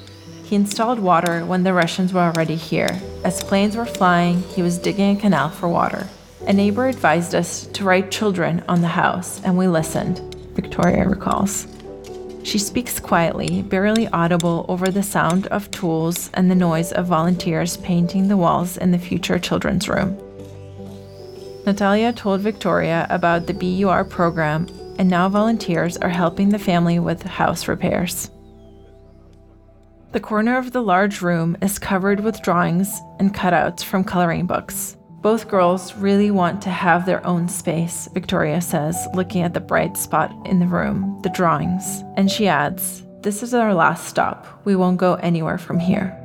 He 0.44 0.56
installed 0.56 0.98
water 0.98 1.44
when 1.44 1.64
the 1.64 1.74
Russians 1.74 2.14
were 2.14 2.22
already 2.22 2.54
here. 2.56 2.98
As 3.24 3.44
planes 3.44 3.76
were 3.76 3.84
flying, 3.84 4.40
he 4.40 4.62
was 4.62 4.78
digging 4.78 5.14
a 5.14 5.20
canal 5.20 5.50
for 5.50 5.68
water. 5.68 6.08
A 6.46 6.54
neighbor 6.54 6.88
advised 6.88 7.34
us 7.34 7.66
to 7.74 7.84
write 7.84 8.10
children 8.10 8.64
on 8.70 8.80
the 8.80 8.88
house, 8.88 9.42
and 9.44 9.58
we 9.58 9.68
listened, 9.68 10.34
Victoria 10.54 11.06
recalls. 11.06 11.66
She 12.46 12.58
speaks 12.58 13.00
quietly, 13.00 13.62
barely 13.62 14.06
audible 14.06 14.64
over 14.68 14.86
the 14.86 15.02
sound 15.02 15.48
of 15.48 15.68
tools 15.72 16.30
and 16.34 16.48
the 16.48 16.54
noise 16.54 16.92
of 16.92 17.06
volunteers 17.06 17.76
painting 17.78 18.28
the 18.28 18.36
walls 18.36 18.76
in 18.76 18.92
the 18.92 19.00
future 19.00 19.40
children's 19.40 19.88
room. 19.88 20.16
Natalia 21.66 22.12
told 22.12 22.42
Victoria 22.42 23.08
about 23.10 23.48
the 23.48 23.52
BUR 23.52 24.04
program, 24.04 24.68
and 24.96 25.10
now 25.10 25.28
volunteers 25.28 25.96
are 25.96 26.08
helping 26.08 26.50
the 26.50 26.58
family 26.60 27.00
with 27.00 27.20
house 27.24 27.66
repairs. 27.66 28.30
The 30.12 30.20
corner 30.20 30.56
of 30.56 30.70
the 30.70 30.82
large 30.82 31.22
room 31.22 31.56
is 31.60 31.80
covered 31.80 32.20
with 32.20 32.42
drawings 32.42 32.96
and 33.18 33.34
cutouts 33.34 33.82
from 33.82 34.04
coloring 34.04 34.46
books. 34.46 34.95
Both 35.22 35.48
girls 35.48 35.94
really 35.94 36.30
want 36.30 36.62
to 36.62 36.70
have 36.70 37.06
their 37.06 37.26
own 37.26 37.48
space, 37.48 38.08
Victoria 38.12 38.60
says, 38.60 39.08
looking 39.14 39.42
at 39.42 39.54
the 39.54 39.60
bright 39.60 39.96
spot 39.96 40.32
in 40.46 40.60
the 40.60 40.66
room, 40.66 41.18
the 41.22 41.30
drawings. 41.30 42.04
And 42.16 42.30
she 42.30 42.46
adds, 42.46 43.02
This 43.22 43.42
is 43.42 43.54
our 43.54 43.74
last 43.74 44.06
stop. 44.06 44.46
We 44.64 44.76
won't 44.76 44.98
go 44.98 45.14
anywhere 45.14 45.58
from 45.58 45.80
here. 45.80 46.16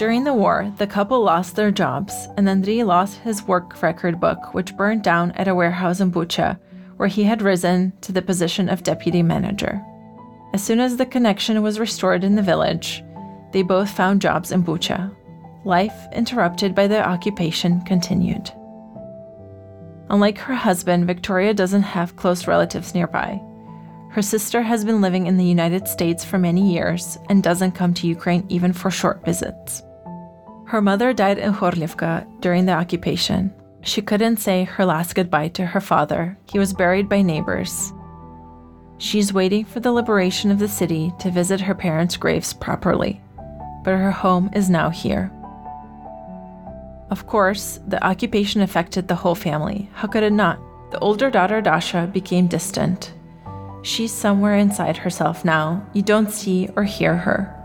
During 0.00 0.24
the 0.24 0.32
war, 0.32 0.72
the 0.78 0.86
couple 0.86 1.22
lost 1.22 1.56
their 1.56 1.70
jobs, 1.70 2.14
and 2.38 2.48
Andriy 2.48 2.86
lost 2.86 3.18
his 3.18 3.42
work 3.42 3.82
record 3.82 4.18
book, 4.18 4.54
which 4.54 4.74
burned 4.74 5.02
down 5.02 5.32
at 5.32 5.46
a 5.46 5.54
warehouse 5.54 6.00
in 6.00 6.10
Bucha, 6.10 6.58
where 6.96 7.08
he 7.08 7.24
had 7.24 7.42
risen 7.42 7.92
to 8.00 8.12
the 8.12 8.22
position 8.22 8.70
of 8.70 8.82
deputy 8.82 9.22
manager. 9.22 9.78
As 10.54 10.62
soon 10.62 10.80
as 10.80 10.96
the 10.96 11.04
connection 11.04 11.60
was 11.60 11.78
restored 11.78 12.24
in 12.24 12.34
the 12.34 12.42
village, 12.42 13.04
they 13.52 13.62
both 13.62 13.90
found 13.90 14.22
jobs 14.22 14.52
in 14.52 14.62
Bucha. 14.62 15.14
Life, 15.64 16.06
interrupted 16.12 16.74
by 16.74 16.86
the 16.86 17.06
occupation, 17.06 17.82
continued. 17.82 18.50
Unlike 20.08 20.38
her 20.38 20.54
husband, 20.54 21.06
Victoria 21.06 21.54
doesn't 21.54 21.82
have 21.82 22.16
close 22.16 22.46
relatives 22.46 22.94
nearby. 22.94 23.40
Her 24.10 24.22
sister 24.22 24.60
has 24.62 24.84
been 24.84 25.00
living 25.00 25.26
in 25.26 25.36
the 25.36 25.44
United 25.44 25.86
States 25.86 26.24
for 26.24 26.38
many 26.38 26.72
years 26.72 27.16
and 27.28 27.42
doesn't 27.42 27.72
come 27.72 27.94
to 27.94 28.08
Ukraine 28.08 28.44
even 28.48 28.72
for 28.72 28.90
short 28.90 29.24
visits. 29.24 29.82
Her 30.66 30.82
mother 30.82 31.12
died 31.12 31.38
in 31.38 31.52
Horlivka 31.52 32.26
during 32.40 32.66
the 32.66 32.72
occupation. 32.72 33.54
She 33.82 34.02
couldn't 34.02 34.38
say 34.38 34.64
her 34.64 34.84
last 34.84 35.14
goodbye 35.14 35.48
to 35.48 35.66
her 35.66 35.80
father. 35.80 36.36
He 36.50 36.58
was 36.58 36.72
buried 36.72 37.08
by 37.08 37.22
neighbors. 37.22 37.92
She's 38.98 39.32
waiting 39.32 39.64
for 39.64 39.80
the 39.80 39.92
liberation 39.92 40.50
of 40.50 40.58
the 40.58 40.68
city 40.68 41.12
to 41.20 41.30
visit 41.30 41.60
her 41.60 41.74
parents' 41.74 42.16
graves 42.16 42.52
properly 42.52 43.20
but 43.82 43.96
her 43.96 44.10
home 44.10 44.50
is 44.54 44.70
now 44.70 44.90
here. 44.90 45.30
Of 47.10 47.26
course, 47.26 47.80
the 47.88 48.02
occupation 48.04 48.60
affected 48.60 49.08
the 49.08 49.16
whole 49.16 49.34
family. 49.34 49.90
How 49.94 50.06
could 50.06 50.22
it 50.22 50.32
not? 50.32 50.60
The 50.92 50.98
older 51.00 51.30
daughter, 51.30 51.60
Dasha, 51.60 52.08
became 52.12 52.46
distant. 52.46 53.12
She's 53.82 54.12
somewhere 54.12 54.56
inside 54.56 54.96
herself 54.96 55.44
now. 55.44 55.84
You 55.92 56.02
don't 56.02 56.30
see 56.30 56.68
or 56.76 56.84
hear 56.84 57.16
her. 57.16 57.56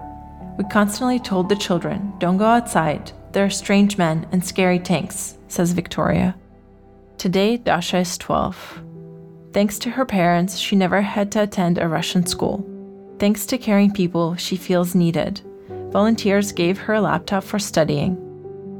We 0.57 0.63
constantly 0.65 1.19
told 1.19 1.49
the 1.49 1.55
children, 1.55 2.13
don't 2.17 2.37
go 2.37 2.45
outside. 2.45 3.11
There 3.33 3.45
are 3.45 3.49
strange 3.49 3.97
men 3.97 4.25
and 4.31 4.43
scary 4.43 4.79
tanks, 4.79 5.37
says 5.47 5.73
Victoria. 5.73 6.35
Today, 7.17 7.57
Dasha 7.57 7.97
is 7.97 8.17
12. 8.17 8.81
Thanks 9.53 9.77
to 9.79 9.89
her 9.91 10.05
parents, 10.05 10.57
she 10.57 10.75
never 10.75 11.01
had 11.01 11.31
to 11.33 11.43
attend 11.43 11.77
a 11.77 11.87
Russian 11.87 12.25
school. 12.25 12.65
Thanks 13.19 13.45
to 13.47 13.57
caring 13.57 13.91
people, 13.91 14.35
she 14.35 14.55
feels 14.55 14.95
needed 14.95 15.41
volunteers 15.95 16.51
gave 16.51 16.77
her 16.77 16.95
a 16.95 16.99
laptop 16.99 17.41
for 17.41 17.57
studying. 17.57 18.17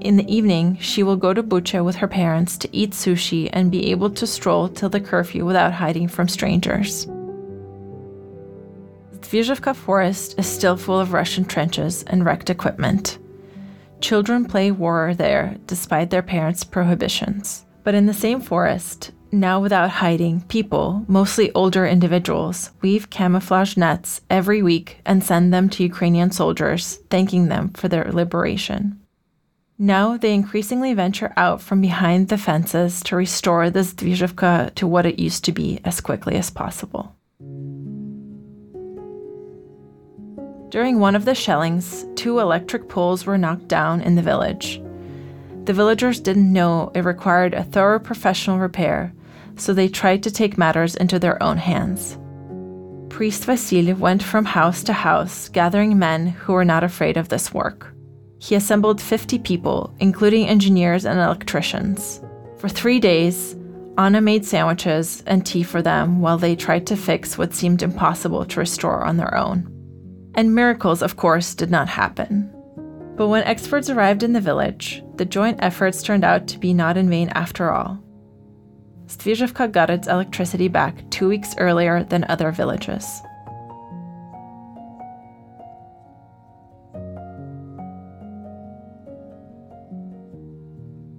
In 0.02 0.18
the 0.18 0.30
evening, 0.30 0.78
she 0.82 1.02
will 1.02 1.16
go 1.16 1.34
to 1.34 1.42
Bucha 1.42 1.82
with 1.82 1.96
her 1.96 2.10
parents 2.10 2.58
to 2.58 2.76
eat 2.76 2.92
sushi 2.92 3.50
and 3.54 3.72
be 3.72 3.90
able 3.92 4.10
to 4.10 4.28
stroll 4.28 4.68
till 4.68 4.90
the 4.90 5.00
curfew 5.00 5.46
without 5.46 5.72
hiding 5.72 6.10
from 6.10 6.28
strangers. 6.28 7.06
Zdvizhevka 9.14 9.74
forest 9.78 10.38
is 10.38 10.46
still 10.46 10.76
full 10.76 11.00
of 11.00 11.14
Russian 11.14 11.46
trenches 11.46 12.04
and 12.04 12.26
wrecked 12.26 12.50
equipment. 12.50 13.18
Children 14.02 14.44
play 14.44 14.72
war 14.72 15.14
there 15.16 15.56
despite 15.68 16.10
their 16.10 16.22
parents' 16.22 16.66
prohibitions. 16.66 17.66
But 17.86 17.96
in 17.96 18.08
the 18.08 18.14
same 18.26 18.42
forest, 18.42 19.14
now, 19.40 19.60
without 19.60 19.90
hiding, 19.90 20.42
people, 20.42 21.04
mostly 21.08 21.52
older 21.54 21.86
individuals, 21.86 22.72
weave 22.82 23.10
camouflage 23.10 23.78
nets 23.78 24.22
every 24.30 24.62
week 24.62 25.00
and 25.06 25.24
send 25.24 25.54
them 25.54 25.70
to 25.70 25.84
Ukrainian 25.84 26.32
soldiers, 26.32 27.00
thanking 27.10 27.48
them 27.48 27.70
for 27.70 27.88
their 27.88 28.12
liberation. 28.12 29.00
Now 29.78 30.16
they 30.16 30.34
increasingly 30.34 30.94
venture 30.94 31.34
out 31.36 31.62
from 31.62 31.82
behind 31.82 32.30
the 32.30 32.38
fences 32.38 33.02
to 33.04 33.16
restore 33.16 33.70
the 33.70 33.82
Zdvizhevka 33.82 34.74
to 34.76 34.88
what 34.88 35.06
it 35.06 35.20
used 35.20 35.44
to 35.46 35.52
be 35.52 35.80
as 35.84 36.00
quickly 36.00 36.36
as 36.36 36.50
possible. 36.50 37.16
During 40.70 41.00
one 41.00 41.16
of 41.16 41.26
the 41.26 41.36
shellings, 41.36 42.06
two 42.16 42.40
electric 42.40 42.90
poles 42.90 43.26
were 43.26 43.38
knocked 43.38 43.68
down 43.68 44.02
in 44.02 44.16
the 44.16 44.22
village. 44.22 44.82
The 45.66 45.74
villagers 45.74 46.20
didn't 46.20 46.54
know 46.54 46.92
it 46.94 47.04
required 47.06 47.54
a 47.54 47.64
thorough 47.64 47.98
professional 47.98 48.60
repair, 48.60 49.14
so 49.58 49.74
they 49.74 49.88
tried 49.88 50.24
to 50.24 50.32
take 50.32 50.58
matters 50.58 50.96
into 50.96 51.20
their 51.20 51.42
own 51.42 51.58
hands. 51.58 52.18
Priest 53.10 53.46
Vasily 53.46 53.94
went 53.94 54.22
from 54.22 54.46
house 54.46 54.84
to 54.84 54.94
house, 54.94 55.50
gathering 55.50 55.98
men 55.98 56.28
who 56.28 56.54
were 56.54 56.66
not 56.66 56.84
afraid 56.84 57.18
of 57.18 57.30
this 57.30 57.54
work. 57.54 57.94
He 58.40 58.56
assembled 58.56 59.00
50 59.00 59.40
people, 59.40 59.94
including 60.00 60.48
engineers 60.48 61.06
and 61.06 61.20
electricians. 61.20 62.22
For 62.58 62.68
three 62.68 63.00
days, 63.00 63.56
Anna 63.98 64.20
made 64.20 64.46
sandwiches 64.46 65.24
and 65.26 65.46
tea 65.46 65.64
for 65.64 65.82
them 65.82 66.20
while 66.20 66.38
they 66.38 66.56
tried 66.56 66.86
to 66.88 66.98
fix 66.98 67.38
what 67.38 67.54
seemed 67.54 67.82
impossible 67.82 68.46
to 68.46 68.60
restore 68.60 69.04
on 69.06 69.16
their 69.16 69.38
own. 69.38 69.72
And 70.36 70.54
miracles, 70.54 71.02
of 71.02 71.16
course, 71.16 71.56
did 71.56 71.72
not 71.72 71.88
happen. 71.88 72.52
But 73.16 73.30
when 73.30 73.46
experts 73.46 73.90
arrived 73.90 74.24
in 74.24 74.34
the 74.34 74.42
village, 74.42 75.02
the 75.16 75.24
joint 75.24 75.60
efforts 75.62 76.04
turned 76.04 76.26
out 76.26 76.48
to 76.48 76.60
be 76.60 76.74
not 76.74 76.98
in 76.98 77.10
vain 77.10 77.30
after 77.30 77.72
all. 77.72 78.04
Zdvizhevka 79.08 79.72
got 79.72 79.90
its 79.90 80.08
electricity 80.08 80.68
back 80.68 81.10
two 81.10 81.28
weeks 81.28 81.56
earlier 81.58 82.04
than 82.04 82.26
other 82.28 82.52
villages. 82.52 83.06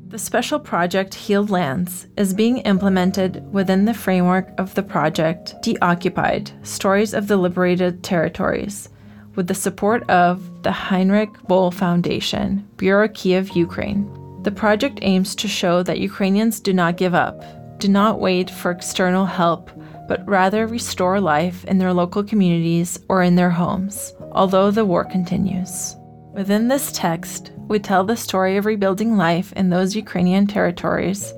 The 0.09 0.19
special 0.19 0.59
project 0.59 1.15
Healed 1.15 1.51
Lands 1.51 2.07
is 2.17 2.33
being 2.33 2.59
implemented 2.59 3.45
within 3.53 3.85
the 3.85 3.93
framework 3.93 4.49
of 4.57 4.75
the 4.75 4.83
project 4.83 5.55
Deoccupied 5.63 6.53
Stories 6.67 7.13
of 7.13 7.29
the 7.29 7.37
Liberated 7.37 8.03
Territories 8.03 8.89
with 9.35 9.47
the 9.47 9.55
support 9.55 10.09
of 10.09 10.63
the 10.63 10.73
Heinrich 10.73 11.35
Böll 11.49 11.75
Foundation, 11.75 12.67
Bureau 12.79 13.09
Kiev, 13.09 13.55
Ukraine. 13.55 14.11
The 14.43 14.51
project 14.51 15.01
aims 15.03 15.35
to 15.35 15.49
show 15.49 15.83
that 15.83 15.99
Ukrainians 15.99 16.61
do 16.61 16.73
not 16.73 16.97
give 16.97 17.15
up, 17.15 17.45
do 17.79 17.89
not 17.89 18.21
wait 18.21 18.51
for 18.51 18.71
external 18.71 19.27
help, 19.27 19.71
but 20.09 20.27
rather 20.27 20.67
restore 20.67 21.21
life 21.21 21.65
in 21.65 21.79
their 21.79 21.93
local 21.93 22.23
communities 22.23 22.99
or 23.09 23.23
in 23.23 23.35
their 23.37 23.51
homes, 23.51 24.15
although 24.33 24.71
the 24.71 24.85
war 24.85 25.05
continues. 25.05 25.97
Within 26.33 26.69
this 26.69 26.93
text, 26.93 27.53
we 27.69 27.79
tell 27.79 28.05
the 28.05 28.17
story 28.17 28.57
of 28.57 28.67
rebuilding 28.67 29.17
life 29.17 29.53
in 29.55 29.71
those 29.71 29.97
Ukrainian 29.97 30.47
territories 30.47 31.33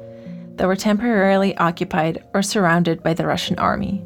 that 0.57 0.67
were 0.67 0.77
temporarily 0.77 1.57
occupied 1.57 2.25
or 2.35 2.43
surrounded 2.43 3.03
by 3.03 3.15
the 3.15 3.27
Russian 3.27 3.59
army. 3.59 4.05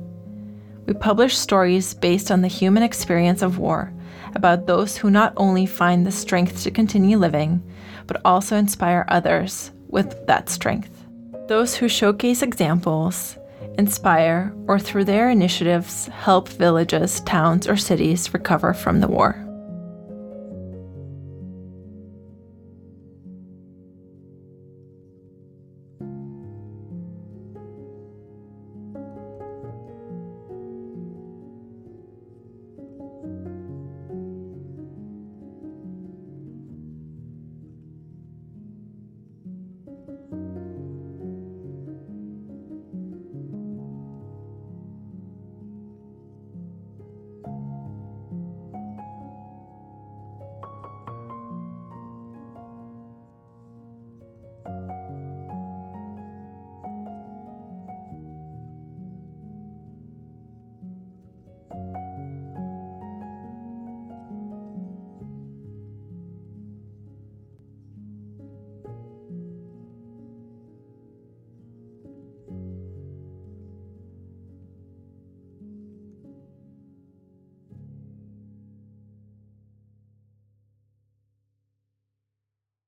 We 0.86 0.94
publish 0.94 1.36
stories 1.36 1.94
based 1.94 2.30
on 2.30 2.42
the 2.42 2.48
human 2.48 2.82
experience 2.82 3.42
of 3.42 3.58
war 3.58 3.92
about 4.34 4.66
those 4.66 4.96
who 4.96 5.10
not 5.10 5.32
only 5.36 5.66
find 5.66 6.06
the 6.06 6.12
strength 6.12 6.62
to 6.62 6.70
continue 6.70 7.18
living, 7.18 7.62
but 8.06 8.20
also 8.24 8.56
inspire 8.56 9.04
others 9.08 9.72
with 9.88 10.26
that 10.26 10.48
strength. 10.48 11.01
Those 11.48 11.74
who 11.74 11.88
showcase 11.88 12.42
examples, 12.42 13.36
inspire, 13.76 14.54
or 14.68 14.78
through 14.78 15.04
their 15.04 15.28
initiatives 15.28 16.06
help 16.06 16.48
villages, 16.48 17.20
towns, 17.20 17.68
or 17.68 17.76
cities 17.76 18.32
recover 18.32 18.72
from 18.72 19.00
the 19.00 19.08
war. 19.08 19.36